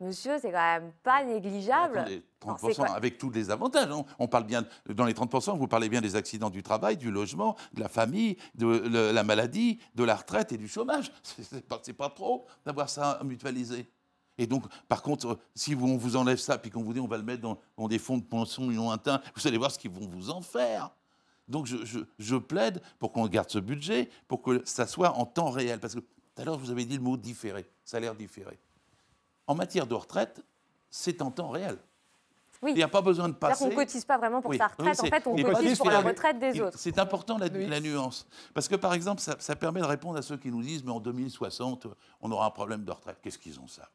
[0.00, 2.04] Monsieur, c'est quand même pas négligeable.
[2.40, 3.90] 30% avec tous les avantages.
[3.90, 4.04] Hein.
[4.20, 7.56] On parle bien, dans les 30%, vous parlez bien des accidents du travail, du logement,
[7.74, 11.10] de la famille, de la maladie, de la retraite et du chômage.
[11.24, 13.88] C'est pas, pas trop d'avoir ça mutualisé.
[14.38, 17.16] Et donc, par contre, si on vous enlève ça, puis qu'on vous dit on va
[17.16, 20.30] le mettre dans, des fonds de pension lointains, vous allez voir ce qu'ils vont vous
[20.30, 20.90] en faire.
[21.48, 25.80] Donc, je, plaide pour qu'on garde ce budget, pour que ça soit en temps réel.
[25.80, 28.58] Parce que tout à l'heure, vous avez dit le mot différé, salaire différé.
[29.48, 30.44] En matière de retraite,
[30.90, 31.78] c'est en temps réel.
[32.62, 32.72] Oui.
[32.72, 33.64] Il n'y a pas besoin de passer.
[33.64, 36.38] On ne cotise pas vraiment pour sa retraite, en fait, on cotise pour la retraite
[36.38, 36.78] des autres.
[36.78, 38.26] C'est important la, nuance.
[38.52, 41.00] Parce que, par exemple, ça, permet de répondre à ceux qui nous disent mais en
[41.00, 41.86] 2060,
[42.20, 43.18] on aura un problème de retraite.
[43.22, 43.88] Qu'est-ce qu'ils ont ça?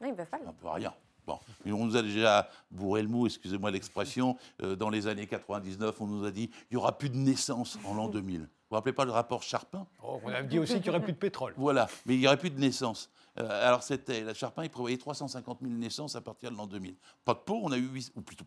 [0.00, 0.94] Oui, bah, Un peu rien.
[1.26, 6.00] Bon, on nous a déjà bourré le mot, excusez-moi l'expression, euh, dans les années 99,
[6.00, 8.42] on nous a dit il n'y aura plus de naissance en l'an 2000.
[8.42, 9.88] Vous vous rappelez pas le rapport Charpin?
[10.04, 11.52] Oh, On a dit aussi qu'il n'y aurait plus de pétrole.
[11.56, 13.10] Voilà, mais il n'y aurait plus de naissance.
[13.38, 16.96] Euh, alors c'était, la Charpin, il prévoyait 350 000 naissances à partir de l'an 2000.
[17.24, 18.44] Pas de peau, on a eu, ou plutôt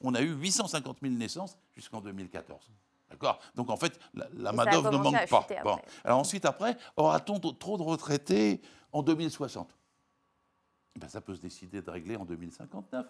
[0.00, 2.70] on a eu 850 000 naissances jusqu'en 2014.
[3.08, 3.38] D'accord?
[3.54, 5.46] Donc en fait, la, la main-d'œuvre ne manque pas.
[5.62, 5.78] Bon.
[6.04, 8.60] Alors ensuite, après, aura-t-on trop de retraités
[8.92, 9.76] en 2060
[10.96, 13.06] eh ben, ça peut se décider de régler en 2059.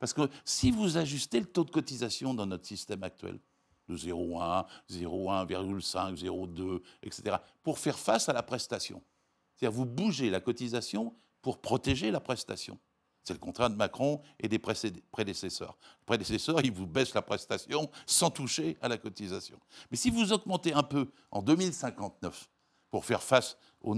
[0.00, 3.38] Parce que si vous ajustez le taux de cotisation dans notre système actuel,
[3.88, 9.02] de 0,1, 0,1,5, 0,2, etc., pour faire face à la prestation,
[9.58, 12.78] c'est-à-dire vous bougez la cotisation pour protéger la prestation.
[13.24, 15.76] C'est le contrat de Macron et des prédécesseurs.
[15.82, 19.58] Les prédécesseurs, ils vous baissent la prestation sans toucher à la cotisation.
[19.90, 22.48] Mais si vous augmentez un peu en 2059
[22.90, 23.94] pour faire face aux,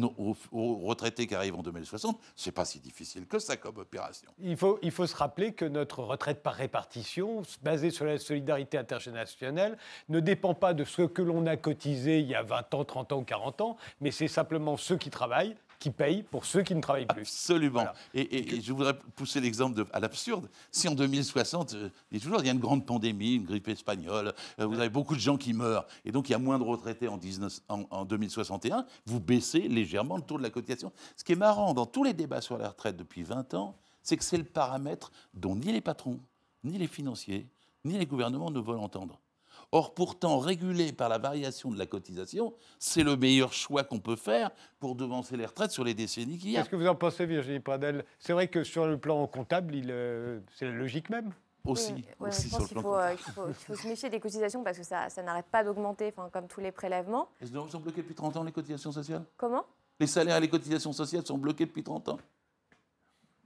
[0.86, 4.30] retraités qui arrivent en 2060, ce n'est pas si difficile que ça comme opération.
[4.38, 8.78] Il faut, il faut se rappeler que notre retraite par répartition, basée sur la solidarité
[8.78, 9.78] internationale,
[10.08, 13.12] ne dépend pas de ce que l'on a cotisé il y a 20 ans, 30
[13.12, 16.74] ans ou 40 ans, mais c'est simplement ceux qui travaillent qui payent pour ceux qui
[16.74, 17.22] ne travaillent plus.
[17.22, 17.86] Absolument.
[18.14, 20.48] Et, je voudrais pousser l'exemple à l'absurde.
[20.70, 21.74] Si en 2060,
[22.12, 24.90] il, y toujours, il y a une grande pandémie, une grippe espagnole, euh, vous avez
[24.90, 27.60] beaucoup de gens qui meurent, et donc il y a moins de retraités en, 19,
[27.68, 30.92] en, 2061, vous baissez légèrement le taux de la cotisation.
[31.16, 34.18] Ce qui est marrant dans tous les débats sur la retraite depuis 20 ans, c'est
[34.18, 36.20] que c'est le paramètre dont ni les patrons,
[36.62, 37.48] ni les financiers,
[37.86, 39.18] ni les gouvernements ne veulent entendre.
[39.72, 44.16] Or, pourtant, régulé par la variation de la cotisation, c'est le meilleur choix qu'on peut
[44.16, 44.50] faire
[44.80, 47.60] pour devancer les retraites sur les décennies qui y Qu'est-ce que vous en pensez, Virginie
[47.60, 48.04] Pradel?
[48.18, 51.32] C'est vrai que sur le plan comptable, euh, c'est la logique même
[51.64, 55.08] aussi, aussi je pense qu'il faut, euh, faut, se méfier des cotisations parce que ça,
[55.22, 57.28] n'arrête pas d'augmenter, comme tous les prélèvements.
[57.40, 59.24] Elles sont bloquées depuis 30 ans, les cotisations sociales?
[59.36, 59.64] Comment?
[60.00, 62.18] Les salaires et les cotisations sociales sont bloqués depuis 30 ans.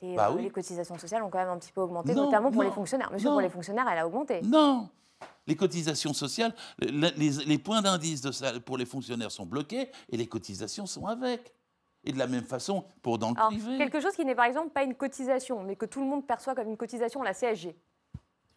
[0.00, 0.44] bah euh, oui.
[0.44, 3.12] Les cotisations sociales ont quand même un petit peu augmenté, notamment pour les fonctionnaires.
[3.12, 4.40] Monsieur, pour les fonctionnaires, elle a augmenté.
[4.42, 4.88] Non
[5.46, 8.22] les cotisations sociales, les, points d'indice
[8.64, 11.52] pour les fonctionnaires sont bloqués et les cotisations sont avec.
[12.06, 13.78] Et de la même façon pour dans le privé.
[13.78, 16.54] Quelque chose qui n'est par exemple pas une cotisation, mais que tout le monde perçoit
[16.54, 17.74] comme une cotisation, la CSG.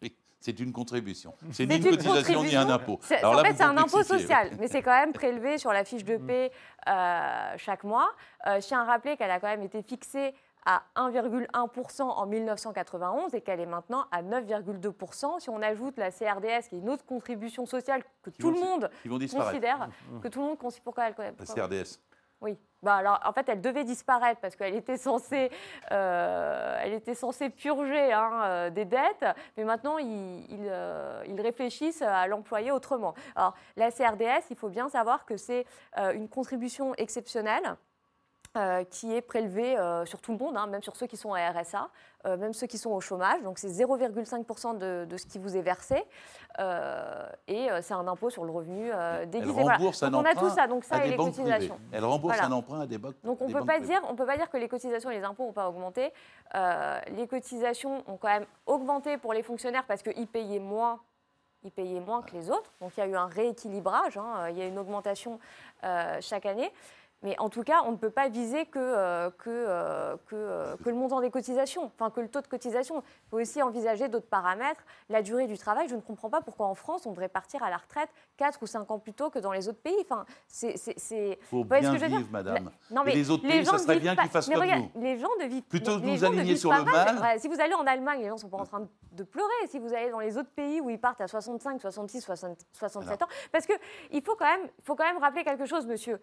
[0.02, 1.32] Oui, c'est une contribution.
[1.52, 3.00] C'est ni une, cotisation ni un impôt.
[3.24, 6.16] en fait, c'est un impôt social, mais c'est quand même prélevé sur la fiche de
[6.26, 6.52] paie
[6.88, 8.10] euh, chaque mois.
[8.46, 10.34] Euh, je tiens à rappeler qu'elle a quand même été fixée
[10.66, 15.40] à 1,1% en 1991 et qu'elle est maintenant à 9,2%.
[15.40, 18.90] Si on ajoute la CRDS, qui est une autre contribution sociale que tout le monde
[19.32, 19.88] considère,
[20.22, 21.34] que tout le monde considère pourquoi elle connaît.
[21.38, 21.98] La CRDS.
[22.40, 22.56] Oui.
[22.82, 25.50] Bah alors, en fait, elle devait disparaître parce qu'elle était censée,
[25.90, 29.24] euh, elle était censée purger hein, euh, des dettes,
[29.56, 33.14] mais maintenant ils, euh, ils réfléchissent à l'employer autrement.
[33.34, 35.66] Alors, la CRDS, il faut bien savoir que c'est
[36.14, 37.76] une contribution exceptionnelle
[38.58, 41.32] euh, qui est prélevé euh, sur tout le monde, hein, même sur ceux qui sont
[41.32, 41.88] à RSA,
[42.26, 43.40] euh, même ceux qui sont au chômage.
[43.42, 46.04] Donc c'est 0,5% de, de, ce qui vous est versé.
[47.46, 48.90] et c'est un impôt sur le revenu
[49.26, 49.60] déguisé.
[49.60, 50.18] Elle rembourse voilà.
[50.18, 51.74] un donc on a tout ça, donc ça et les cotisations.
[51.76, 51.90] Privées.
[51.92, 52.48] Elle rembourse voilà.
[52.48, 53.14] un emprunt à des banques.
[53.22, 55.24] Donc on ne peut, pas dire, on peut pas dire que les cotisations et les
[55.24, 56.12] impôts n'ont pas augmenté.
[56.54, 61.00] les cotisations ont quand même augmenté pour les fonctionnaires parce qu'ils payaient moins
[61.64, 62.72] ils payaient moins que les autres.
[62.80, 64.48] Donc il y a eu un rééquilibrage, hein.
[64.50, 65.38] il y a une augmentation
[65.84, 66.72] euh, chaque année.
[67.22, 70.76] Mais en tout cas, on ne peut pas viser que, euh, que, euh, que, euh,
[70.76, 73.02] que, le montant des cotisations, enfin que le taux de cotisation.
[73.26, 74.84] Il faut aussi envisager d'autres paramètres.
[75.08, 77.70] La durée du travail, je ne comprends pas pourquoi en France, on devrait partir à
[77.70, 79.96] la retraite 4 ou 5 ans plus tôt que dans les autres pays.
[80.02, 80.76] Enfin, c'est...
[81.10, 82.70] Il faut bien ce que vivre, dire madame.
[82.92, 85.02] Non, mais les autres les pays, ça serait bien qu'ils fassent comme regarde, nous.
[85.02, 87.40] Les gens ne vivent Plutôt que de nous aligner sur le mal.
[87.40, 89.48] si vous allez en Allemagne, les gens ne sont pas en train de pleurer.
[89.68, 93.08] Si vous allez dans les autres pays où ils partent à 65, 66, 60, 67
[93.08, 93.22] Alors.
[93.22, 93.32] ans.
[93.50, 96.20] Parce qu'il faut, quand même, faut quand même rappeler quelque chose, monsieur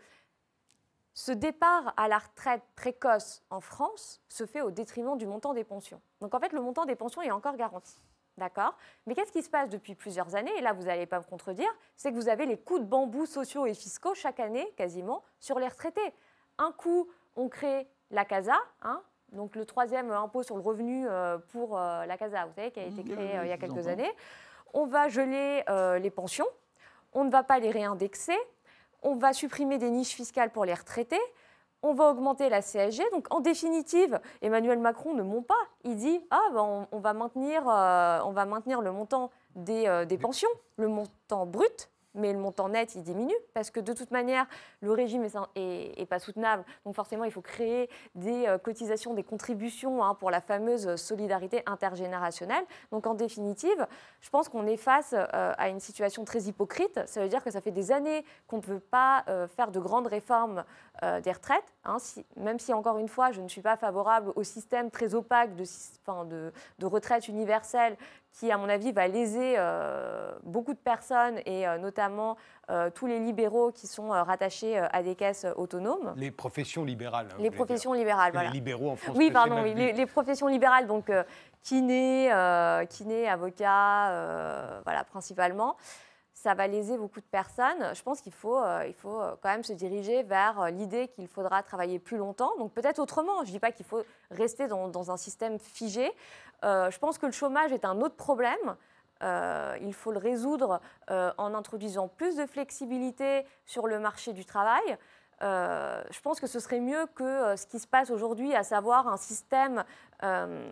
[1.16, 5.64] ce départ à la retraite précoce en France se fait au détriment du montant des
[5.64, 6.02] pensions.
[6.20, 7.96] Donc en fait, le montant des pensions est encore garanti.
[8.38, 8.76] D'accord?
[9.08, 10.52] Mais qu'est-ce qui se passe depuis plusieurs années?
[10.58, 13.26] Et là, vous n'allez pas me contredire, c'est que vous avez les coups de bambou
[13.26, 16.14] sociaux et fiscaux chaque année, quasiment, sur les retraités.
[16.58, 19.02] Un coup, on crée la CASA, hein,
[19.32, 22.82] donc le troisième impôt sur le revenu euh, pour euh, la CASA, vous savez, qui
[22.82, 24.12] a été créé euh, il y a quelques années.
[24.74, 25.64] On va geler
[26.02, 26.48] les pensions,
[27.14, 28.38] on ne va pas les réindexer,
[29.06, 31.22] on va supprimer des niches fiscales pour les retraités,
[31.84, 33.04] on va augmenter la CSG.
[33.12, 35.54] Donc, en définitive, Emmanuel Macron ne ment pas.
[35.84, 40.06] Il dit ah, ben, on, va maintenir, euh, on va maintenir le montant des, euh,
[40.06, 44.12] des pensions, le montant brut, mais le montant net, il diminue, parce que de toute
[44.12, 44.46] manière,
[44.82, 46.64] le régime est, pas soutenable.
[46.86, 51.64] Donc forcément, il faut créer des euh, cotisations, des contributions hein, pour la fameuse solidarité
[51.66, 52.64] intergénérationnelle.
[52.92, 53.88] Donc en définitive,
[54.22, 57.00] je pense qu'on est face euh, à une situation très hypocrite.
[57.06, 59.80] Ça veut dire que ça fait des années qu'on ne peut pas euh, faire de
[59.80, 60.64] grandes réformes
[61.24, 61.98] des retraites, hein,
[62.38, 65.66] même si encore une fois, je ne suis pas favorable au système très opaque de,
[66.24, 67.98] de, de retraite universelle
[68.32, 69.58] qui, à mon avis, va léser
[70.44, 71.78] beaucoup de personnes et euh,
[72.10, 72.38] notamment
[72.70, 76.14] euh, tous les libéraux qui sont rattachés à des caisses autonomes.
[76.16, 77.28] Les professions libérales.
[77.32, 78.50] Hein, les professions libérales, voilà.
[78.50, 79.16] Les libéraux en France.
[79.18, 81.12] Oui, pardon, oui, les, professions libérales, donc
[81.64, 82.30] kiné,
[82.90, 85.76] kiné, avocat, voilà, principalement
[86.34, 87.92] ça va léser beaucoup de personnes.
[87.96, 91.98] Je pense qu'il faut, il faut quand même se diriger vers l'idée qu'il faudra travailler
[91.98, 93.38] plus longtemps, donc peut-être autrement.
[93.42, 96.12] Je ne dis pas qu'il faut rester dans, dans, un système figé.
[96.64, 98.76] Euh, je pense que le chômage est un autre problème.
[99.24, 104.46] Euh, il faut le résoudre euh, en introduisant plus de flexibilité sur le marché du
[104.46, 104.98] travail.
[105.42, 109.08] Euh, je pense que ce serait mieux que ce qui se passe aujourd'hui, à savoir
[109.08, 109.84] un système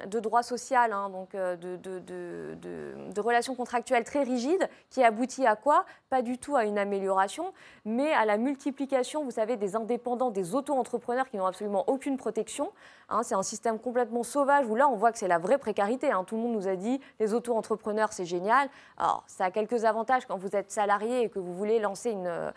[0.08, 5.86] de droit social, hein, donc de, de, relations contractuelles très rigides, qui aboutit à quoi?
[6.10, 7.54] Pas du tout à une amélioration,
[7.86, 12.72] mais à la multiplication, vous savez, des indépendants, des auto-entrepreneurs qui n'ont absolument aucune protection.
[13.10, 16.12] Hein, c'est un système complètement sauvage où là, on voit que c'est la vraie précarité.
[16.12, 16.24] Hein.
[16.26, 18.70] Tout le monde nous a dit, les auto-entrepreneurs, c'est génial.
[18.98, 22.52] Alors, ça a quelques avantages quand vous êtes salarié et que vous voulez lancer une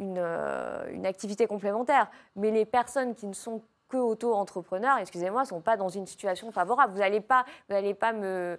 [0.00, 2.10] euh, une, activité complémentaire.
[2.36, 3.62] Mais les personnes qui ne sont
[3.92, 6.94] que auto-entrepreneurs, excusez-moi, ne sont pas dans une situation favorable.
[6.94, 8.58] Vous n'allez pas, vous pas me...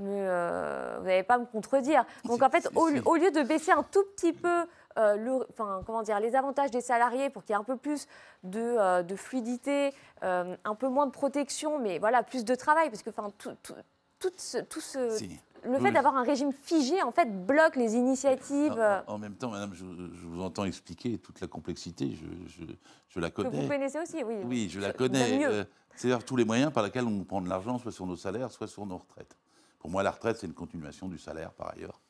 [0.00, 2.06] Euh, vous n'allez pas me contredire.
[2.24, 4.66] Donc en fait, au, lieu de baisser un tout petit peu
[4.98, 7.76] euh, le, enfin, comment dire, les avantages des salariés pour qu'il y ait un peu
[7.76, 8.06] plus
[8.42, 9.92] de, de fluidité,
[10.22, 13.74] un peu moins de protection, mais voilà, plus de travail, parce que enfin, tout, tout,
[14.18, 15.18] tout ce, tout ce
[15.64, 18.82] le fait d'avoir un régime figé, en fait, bloque les initiatives.
[19.06, 22.64] En, même temps, madame, je, vous entends expliquer toute la complexité, je,
[23.08, 23.50] je, la connais.
[23.50, 24.36] Que vous connaissez aussi, oui.
[24.44, 25.44] Oui, je la connais.
[25.44, 28.50] Euh, c'est-à-dire tous les moyens par lesquels on prend de l'argent, soit sur nos salaires,
[28.50, 29.36] soit sur nos retraites.
[29.78, 32.00] Pour moi, la retraite, c'est une continuation du salaire, par ailleurs.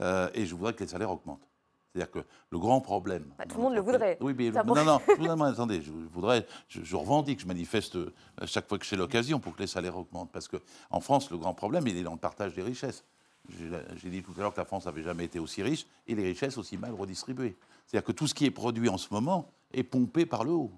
[0.00, 1.48] Euh, et je voudrais que les salaires augmentent.
[1.96, 3.24] C'est-à-dire que le grand problème.
[3.38, 4.18] Bah, tout le monde le voudrait.
[4.20, 5.00] Oui, mais non, non,
[5.36, 8.12] non, attendez, je voudrais, je, revendique, je manifeste euh,
[8.44, 10.30] chaque fois que j'ai l'occasion pour que les salaires augmentent.
[10.30, 13.02] Parce qu'en France, le grand problème, il est dans le partage des richesses.
[13.48, 16.24] J'ai dit tout à l'heure que la France n'avait jamais été aussi riche et les
[16.24, 17.56] richesses aussi mal redistribuées.
[17.86, 20.72] C'est-à-dire que tout ce qui est produit en ce moment est pompé par le haut.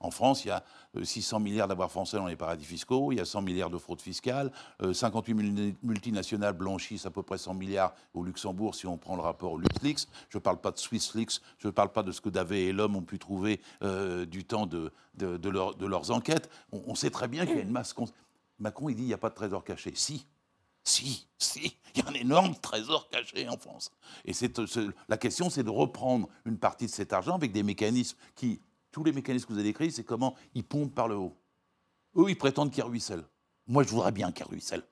[0.00, 0.62] En France, il y a
[1.02, 3.78] 600 euh, milliards d'avoirs français dans les paradis fiscaux, il y a 100 milliards de
[3.78, 4.52] fraude fiscale,
[4.92, 9.22] 58 euh, multinationales blanchissent à peu près 100 milliards au Luxembourg si on prend le
[9.22, 10.08] rapport au LuxLeaks.
[10.28, 12.72] Je ne parle pas de SwissLeaks, je ne parle pas de ce que Davé et
[12.72, 16.50] l'homme ont pu trouver euh, du temps de, de, leurs enquêtes.
[16.72, 17.94] On, sait très bien qu'il y a une masse...
[18.58, 19.92] Macron, il dit qu'il n'y a pas de trésor caché.
[19.94, 20.26] Si,
[20.82, 23.90] si, si, il y a un énorme trésor caché en France.
[24.24, 24.32] Et
[25.08, 28.60] la question, c'est de reprendre une partie de cet argent avec des mécanismes qui,
[28.96, 31.36] tous les mécanismes que vous avez décrits, c'est comment ils pompent par le haut.
[32.16, 33.26] Eux, ils prétendent qu'ils ruissellent.
[33.66, 34.84] Moi, je voudrais bien qu'ils ruissellent.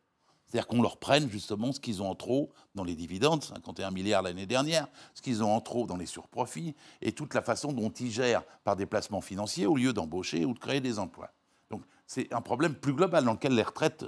[0.46, 4.20] C'est-à-dire qu'on leur prenne justement ce qu'ils ont en trop dans les dividendes, 51 milliards
[4.20, 7.88] l'année dernière, ce qu'ils ont en trop dans les surprofits, et toute la façon dont
[7.88, 11.32] ils gèrent par des placements financiers au lieu d'embaucher ou de créer des emplois.
[11.70, 14.04] Donc c'est un problème plus global dans lequel les retraites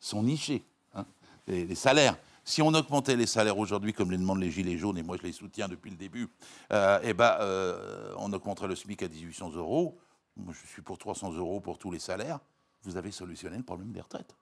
[0.00, 0.64] sont nichées,
[0.94, 1.04] hein,
[1.46, 2.16] les, salaires.
[2.44, 5.22] Si on augmentait les salaires aujourd'hui, comme les demandent les Gilets jaunes, et moi je
[5.22, 6.28] les soutiens depuis le début,
[6.72, 9.98] euh, eh ben, euh, on augmenterait le SMIC à 1800 euros.
[10.36, 12.40] Moi, je suis pour 300 euros pour tous les salaires.
[12.82, 14.36] Vous avez solutionné le problème des retraites.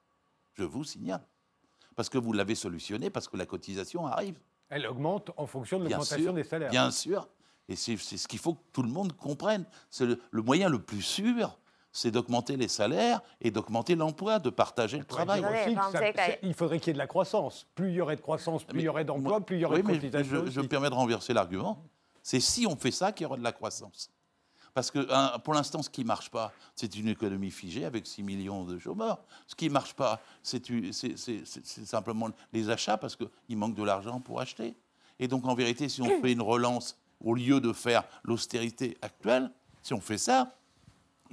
[0.54, 1.22] Je vous signale.
[1.94, 4.38] Parce que vous l'avez solutionné, parce que la cotisation arrive.
[4.68, 6.70] Elle augmente en fonction de l'augmentation des salaires.
[6.70, 7.28] Bien sûr.
[7.68, 9.64] Et c'est ce qu'il faut que tout le monde comprenne.
[9.90, 11.58] C'est le, moyen le plus sûr
[11.92, 15.42] c'est d'augmenter les salaires et d'augmenter l'emploi, de partager le travail.
[16.42, 17.66] il faudrait qu'il y ait de la croissance.
[17.74, 19.82] Plus il y aurait de croissance, plus il y aurait d'emplois, plus il y aurait
[19.82, 20.46] de cotisation.
[20.46, 21.84] Je, je me permets de renverser l'argument.
[22.22, 24.10] C'est si on fait ça qu'il y aura de la croissance.
[24.74, 28.06] Parce que hein, pour l'instant, ce qui ne marche pas, c'est une économie figée avec
[28.06, 29.22] 6 millions de chômeurs.
[29.46, 30.62] Ce qui ne marche pas, c'est
[31.84, 34.74] simplement les achats parce qu'il manque de l'argent pour acheter.
[35.18, 39.50] Et donc, en vérité, si on fait une relance, au lieu de faire l'austérité actuelle,
[39.82, 40.56] si on fait ça,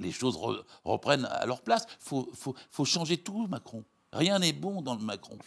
[0.00, 0.38] les choses
[0.84, 1.86] reprennent à leur place.
[2.12, 2.26] Il
[2.70, 3.84] faut changer tout, Macron.
[4.12, 5.38] Rien n'est bon dans le Macron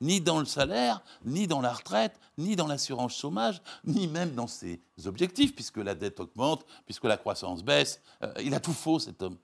[0.00, 4.46] ni dans le salaire, ni dans la retraite, ni dans l'assurance chômage, ni même dans
[4.46, 8.00] ses objectifs, puisque la dette augmente, puisque la croissance baisse.
[8.22, 9.36] Euh, il a tout faux, cet homme.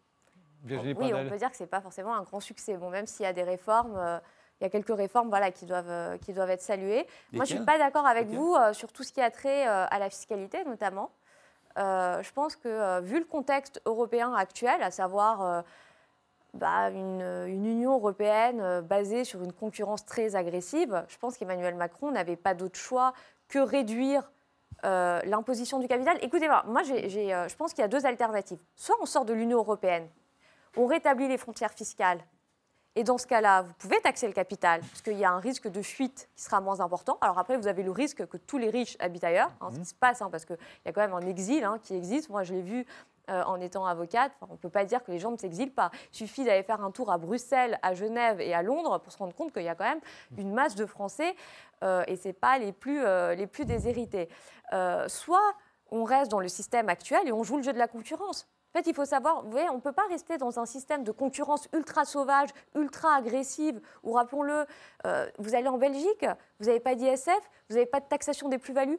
[0.65, 2.77] oui, on peut dire que ce n'est pas forcément un grand succès.
[2.77, 4.19] Bon, même s'il y a des réformes, euh,
[4.61, 7.07] il y a quelques réformes voilà, qui, doivent, euh, qui doivent être saluées.
[7.33, 9.99] Moi, je ne suis pas d'accord avec vous sur tout ce qui a trait à
[9.99, 11.11] la fiscalité, notamment.
[11.77, 15.65] Je pense que, vu le contexte européen actuel, à savoir
[16.55, 22.13] bah, une, Union européenne euh, basée sur une concurrence très agressive, je pense qu'Emmanuel Macron
[22.13, 23.13] n'avait pas d'autre choix
[23.49, 24.31] que réduire
[24.85, 26.17] euh, l'imposition du capital.
[26.23, 28.61] Écoutez-moi, moi, euh, je pense qu'il y a deux alternatives.
[28.77, 30.09] Soit on sort de l'Union européenne,
[30.77, 32.21] on rétablit les frontières fiscales,
[32.97, 35.69] et dans ce cas-là, vous pouvez taxer le capital, parce qu'il y a un risque
[35.69, 37.19] de fuite qui sera moins important.
[37.21, 39.85] Alors après, vous avez le risque que tous les riches habitent ailleurs, hein, ce qui
[39.85, 42.31] se passe, hein, parce qu'il y a quand même un exil hein, qui existe.
[42.31, 42.87] Moi, je l'ai vu
[43.31, 44.33] euh, en étant avocate.
[44.43, 45.91] on ne peut pas dire que les gens ne s'exilent pas.
[46.13, 49.19] Il suffit d'aller faire un tour à Bruxelles, à Genève et à Londres pour se
[49.19, 50.01] rendre compte qu'il y a quand même
[50.37, 51.35] une masse de Français
[51.83, 54.29] euh, et ce n'est pas les plus, euh, les plus déshérités.
[55.09, 55.55] soit
[55.91, 58.49] on reste dans le système actuel et on joue le jeu de la concurrence.
[58.75, 61.05] En fait, il faut savoir, vous voyez, on ne peut pas rester dans un système
[61.05, 64.67] de concurrence ultra sauvage, ultra agressive, où, rappelons-le,
[65.39, 66.27] vous allez en Belgique,
[66.59, 67.31] vous n'avez pas d'ISF,
[67.69, 68.99] vous n'avez pas de taxation des plus-values,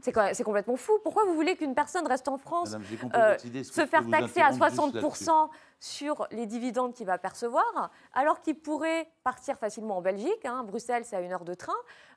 [0.00, 0.92] c'est complètement fou.
[1.02, 2.76] Pourquoi vous voulez qu'une personne reste en France,
[3.14, 5.48] euh, se faire taxer à 60%
[5.78, 11.04] sur les dividendes qu'il va percevoir, alors qu'il pourrait partir facilement en Belgique, hein, Bruxelles
[11.04, 11.72] c'est à une heure de train,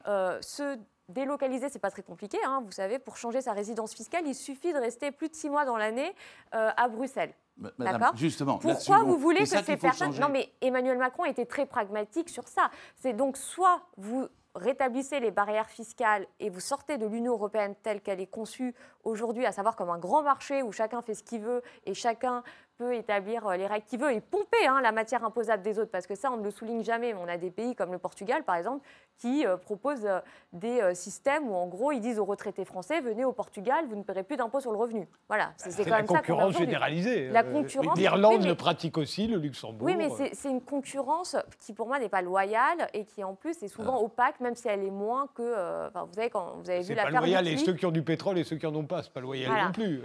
[0.07, 0.77] euh, se
[1.09, 4.73] délocaliser, c'est pas très compliqué, hein, vous savez, pour changer sa résidence fiscale, il suffit
[4.73, 6.15] de rester plus de six mois dans l'année
[6.55, 7.33] euh, à Bruxelles.
[7.77, 8.15] D'accord?
[8.15, 8.57] Justement.
[8.57, 10.17] Pourquoi vous voulez que ces personnes.
[10.19, 12.71] Non, mais Emmanuel Macron était très pragmatique sur ça.
[12.95, 18.01] C'est donc soit vous rétablissez les barrières fiscales et vous sortez de l'Union européenne telle
[18.01, 21.41] qu'elle est conçue aujourd'hui, à savoir comme un grand marché où chacun fait ce qu'il
[21.41, 22.43] veut et chacun
[22.83, 25.91] peut établir euh, les règles qu'il veut et pomper hein, la matière imposable des autres,
[25.91, 27.13] parce que ça, on ne le souligne jamais.
[27.13, 28.85] On a des pays comme le Portugal, par exemple,
[29.17, 30.19] qui euh, proposent euh,
[30.51, 34.03] des systèmes où, en gros, ils disent aux retraités français venez au Portugal, vous ne
[34.03, 35.07] paierez plus d'impôts sur le revenu.
[35.27, 36.19] Voilà, c'est quand la même ça.
[36.19, 37.29] concurrence généralisée.
[37.29, 37.97] La concurrence.
[37.97, 39.85] L'Irlande le pratique aussi, le Luxembourg.
[39.85, 43.61] Oui, mais c'est une concurrence qui, pour moi, n'est pas loyale et qui, en plus,
[43.63, 44.03] est souvent ah.
[44.03, 45.89] opaque, même si elle est moins que.
[45.93, 47.05] vous savez, quand vous avez vu la.
[47.05, 49.03] C'est pas loyal, et ceux qui ont du pétrole et ceux qui n'en ont pas,
[49.03, 50.01] c'est pas loyal non plus.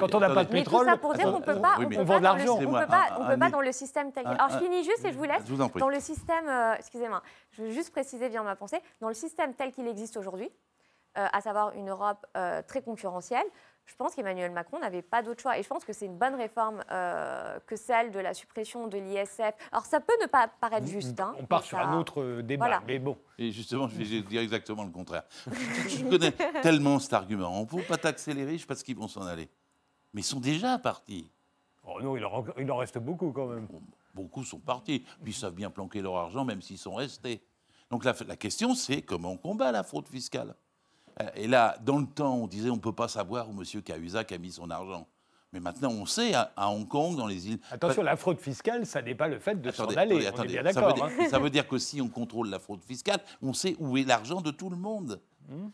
[0.00, 0.86] Quand on n'a pas de pétrole.
[0.86, 1.76] Mais tout ça pour dire qu'on peut pas
[2.14, 2.56] on de l'argent.
[2.58, 5.04] On ne peut pas, on peut pas dans le système tel Alors je finis juste
[5.04, 5.44] et je vous laisse.
[5.76, 8.80] Dans le système, euh, excusez-moi, je veux juste préciser bien ma pensée.
[9.00, 10.50] Dans le système tel qu'il existe aujourd'hui,
[11.16, 13.46] euh, à savoir une Europe euh, très concurrentielle,
[13.86, 15.58] je pense qu'Emmanuel Macron n'avait pas d'autre choix.
[15.58, 16.82] Et je pense que c'est une bonne réforme
[17.66, 19.52] que celle de la suppression de l'ISF.
[19.72, 21.20] Alors ça peut ne pas paraître juste.
[21.20, 23.18] Hein, on part sur un autre débat, mais bon.
[23.36, 25.24] Et justement, je vais dire exactement le contraire.
[25.46, 27.50] je connais tellement cet argument.
[27.52, 29.50] On ne peut pas taxer les riches parce qu'ils vont s'en aller.
[30.14, 31.30] Mais ils sont déjà partis.
[31.86, 32.24] Oh non, il
[32.70, 33.68] en, reste beaucoup quand même.
[34.14, 37.42] Beaucoup sont partis, puis ils savent bien planquer leur argent même s'ils sont restés.
[37.90, 40.54] Donc la, question, c'est comment on combat la fraude fiscale.
[41.20, 43.82] Euh, et là, dans le temps, on disait on ne peut pas savoir où M.
[43.82, 45.06] Cahuzac a mis son argent.
[45.52, 47.60] Mais maintenant, on sait, à, Hong Kong, dans les îles...
[47.70, 50.28] Attention, la fraude fiscale, ça n'est pas le fait de s'en aller.
[50.36, 50.98] on est bien d'accord.
[50.98, 51.28] Ça, hein.
[51.28, 54.40] ça, veut dire que si on contrôle la fraude fiscale, on sait où est l'argent
[54.40, 55.20] de tout le monde.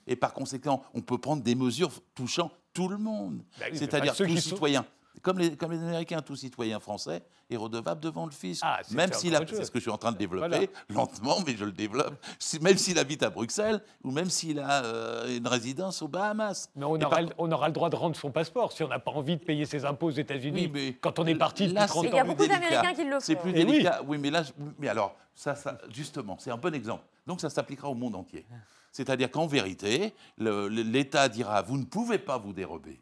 [0.06, 3.42] Et par conséquent, on peut prendre des mesures touchant tout le monde.
[3.58, 4.84] Bah C'est-à-dire tous les citoyens
[5.22, 8.62] comme les, comme les Américains, tout citoyen français est redevable devant le fisc.
[8.64, 10.66] Ah, c'est même s'il c'est ce que je suis en train de développer, Voilà.
[10.88, 12.14] lentement, mais je le développe.
[12.60, 16.68] Même s'il habite à Bruxelles ou même s'il a euh, une résidence aux Bahamas.
[16.76, 18.88] Mais on aura, par- le- on aura le droit de rendre son passeport si on
[18.88, 20.66] n'a pas envie de payer ses impôts aux États-Unis.
[20.66, 22.48] Oui, mais quand on est parti depuis là, 30 c'est Il y a beaucoup plus
[22.48, 22.66] délicat.
[22.70, 23.42] d'Américains qui le C'est font.
[23.42, 24.00] plus Eh délicat.
[24.06, 24.18] Oui.
[24.18, 24.42] mais là,
[24.78, 27.04] mais alors, ça, ça, justement, c'est un bon exemple.
[27.26, 28.46] Donc, ça s'appliquera au monde entier.
[28.92, 33.00] C'est-à-dire qu'en vérité, l'État dira vous ne pouvez pas vous dérober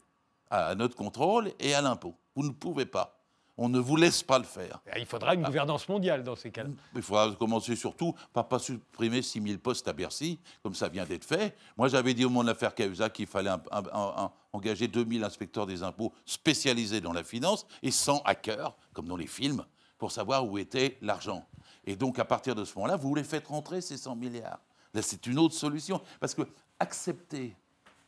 [0.51, 2.15] à notre contrôle et à l'impôt.
[2.35, 3.15] Vous ne pouvez pas.
[3.61, 4.81] On ne vous laisse pas le faire.
[4.97, 6.69] Il faudra une gouvernance mondiale dans ces cas-là.
[6.95, 11.05] Il faudra commencer surtout par pas supprimer 6 000 postes à Bercy, comme ça vient
[11.05, 11.57] d'être fait.
[11.77, 14.87] Moi, j'avais dit au moment de l'affaire Cahuzac qu'il fallait un- un- un- un- engager
[14.87, 19.65] 2000 inspecteurs des impôts spécialisés dans la finance et 100 hackers, comme dans les films,
[19.99, 21.45] pour savoir où était l'argent.
[21.85, 24.61] Et donc, à partir de ce moment-là, vous les faites rentrer ces 100 milliards.
[24.95, 26.01] Là, c'est une autre solution.
[26.21, 26.43] Parce que
[26.79, 27.57] accepter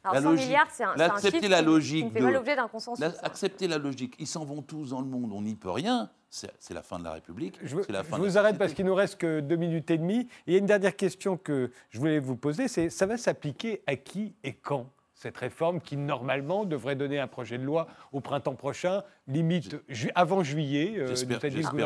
[0.02, 2.04] Alors, la 100 logique- milliards, c'est un, c'est là, un accepter chiffre la logique qui
[2.04, 3.00] ne fait de- pas l'objet d'un consensus.
[3.04, 6.10] Là, accepter la logique, ils s'en vont tous dans le monde, on n'y peut rien,
[6.30, 7.58] c'est c'est la fin de la République.
[7.62, 9.40] Je, veux- c'est la je fin de la vous arrête parce qu'il nous reste que
[9.40, 10.20] deux minutes et demie.
[10.20, 13.16] Et il y a une dernière question que je voulais vous poser, c'est ça va
[13.18, 17.86] s'appliquer à qui et quand cette réforme qui normalement devrait donner un projet de loi
[18.12, 21.40] au printemps prochain, limite ju- avant juillet, euh, J'espère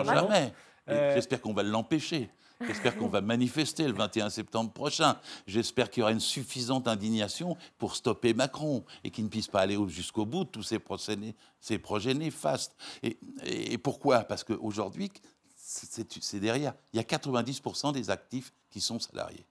[0.04, 0.52] jamais.
[0.88, 2.30] Euh, J'espère qu'on va l'empêcher.
[2.60, 5.18] J'espère qu'on va manifester le 21 septembre prochain.
[5.46, 9.60] J'espère qu'il y aura une suffisante indignation pour stopper Macron et qu'il ne puisse pas
[9.60, 12.76] aller au- jusqu'au bout de tous ces projets, néfastes.
[13.02, 14.20] Et, pourquoi?
[14.20, 15.10] Parce qu'aujourd'hui,
[15.56, 16.74] c'est derrière.
[16.92, 19.44] Il y a 90% des actifs qui sont salariés.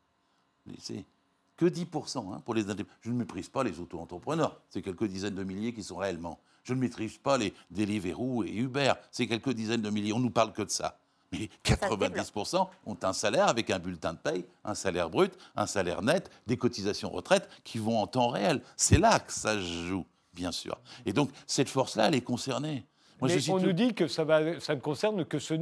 [0.80, 1.06] C'est
[1.58, 2.64] que 10% hein, pour les
[3.02, 4.60] Je ne méprise pas les auto-entrepreneurs.
[4.70, 6.40] C'est quelques dizaines de milliers qui sont réellement.
[6.64, 8.94] Je ne maîtrise pas les Deliveroo et Uber.
[9.12, 10.14] C'est quelques dizaines de milliers.
[10.14, 10.98] On ne nous parle que de ça.
[11.34, 16.02] Mais 90% ont un salaire avec un bulletin de paye, un salaire brut, un salaire
[16.02, 18.62] net, des cotisations retraite qui vont en temps réel.
[18.78, 20.78] C'est là que ça se joue, bien sûr.
[21.06, 22.86] Et donc, cette force-là, elle est concernée.
[23.22, 25.56] Moi, Mais on tout- nous dit que ça, va, ça ne concerne que, ce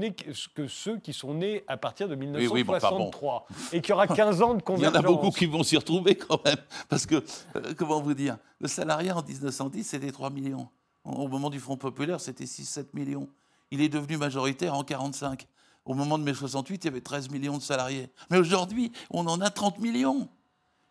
[0.68, 2.98] ceux qui sont nés à partir de oui, bon, enfin, bon.
[3.12, 4.96] 1963 et qu'il y aura 15 ans de Il y convergence.
[4.96, 6.58] en a beaucoup qui vont s'y retrouver quand même.
[6.90, 7.24] Parce que,
[7.56, 10.70] euh, comment vous dire, le salariat en 1910, c'était 3 millions.
[11.04, 13.28] Au moment du Front populaire, c'était 6-7 millions.
[13.70, 15.48] Il est devenu majoritaire en 45.
[15.86, 18.10] Au moment de mai 68, il y avait 13 millions de salariés.
[18.30, 20.30] Mais aujourd'hui, on en a 30 millions.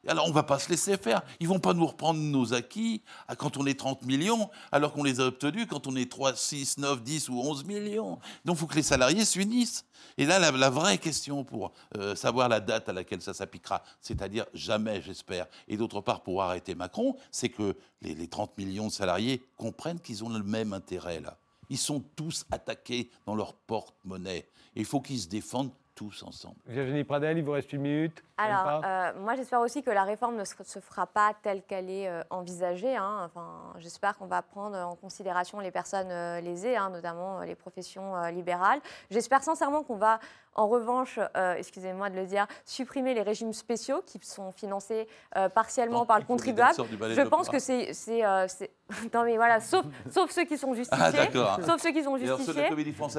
[0.08, 1.22] Alors, on ne va pas se laisser faire.
[1.40, 3.02] Ils ne vont pas nous reprendre nos acquis
[3.36, 6.78] quand on est 30 millions, alors qu'on les a obtenus quand on est 3, 6,
[6.78, 8.18] 9, 10 ou 11 millions.
[8.44, 9.84] Donc, il faut que les salariés s'unissent.
[10.16, 14.46] Et là, la, vraie question pour euh, savoir la date à laquelle ça s'appliquera, c'est-à-dire
[14.54, 19.42] jamais, j'espère, et d'autre part pour arrêter Macron, c'est que les 30 millions de salariés
[19.56, 21.36] comprennent qu'ils ont le même intérêt là.
[21.70, 24.46] Ils sont tous attaqués dans leur porte-monnaie.
[24.74, 26.56] Il faut qu'ils se défendent tous ensemble.
[26.66, 28.22] Virginie Pradel, il vous reste une minute.
[28.38, 31.90] Alors, euh, moi, j'espère aussi que la réforme ne se, se fera pas telle qu'elle
[31.90, 32.96] est euh, envisagée.
[32.96, 33.24] hein.
[33.26, 37.54] Enfin, j'espère qu'on va prendre en considération les personnes euh, lésées, hein, notamment euh, les
[37.54, 38.80] professions euh, libérales.
[39.10, 40.20] J'espère sincèrement qu'on va,
[40.54, 45.48] en revanche, euh, excusez-moi de le dire, supprimer les régimes spéciaux qui sont financés euh,
[45.48, 46.74] partiellement Non, par le contribuable.
[46.74, 48.46] Je pense que c'est, c'est, euh,
[49.14, 51.58] non mais voilà, sauf, sauf ceux qui sont justifiés, Ah, d'accord.
[51.64, 52.68] sauf ceux qui sont la justifiés.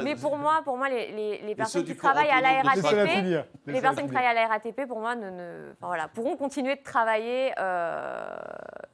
[0.03, 3.82] Mais pour moi, pour moi, les, les- les personnes qui travaillent à la RATP, les
[3.82, 6.84] personnes qui travaillent à la RATP, pour moi, ne, ne- enfin, voilà, pourront continuer de
[6.84, 8.36] travailler, euh,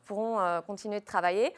[0.06, 1.54] pourront euh, continuer de travailler.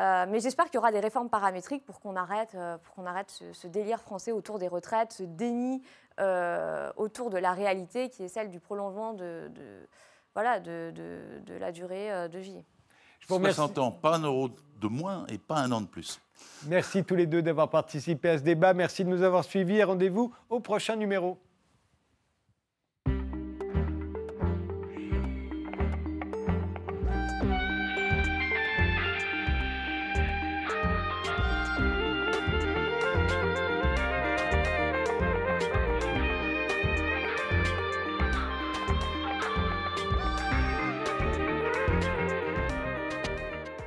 [0.00, 3.04] Euh, mais j'espère qu'il y aura des réformes paramétriques pour qu'on arrête, euh, pour qu'on
[3.04, 5.82] arrête ce, ce délire français autour des retraites, ce déni
[6.96, 9.88] autour de la réalité qui est celle du prolongement de, de-
[10.34, 12.64] voilà, de, de- de la durée euh, de vie.
[13.20, 13.56] Je vous remercie.
[13.56, 14.48] 60 ans, pas un euro
[14.80, 16.20] de moins et pas un an de plus.
[16.66, 18.74] Merci tous les deux d'avoir participé à ce débat.
[18.74, 21.38] Merci de nous avoir suivis et rendez-vous au prochain numéro.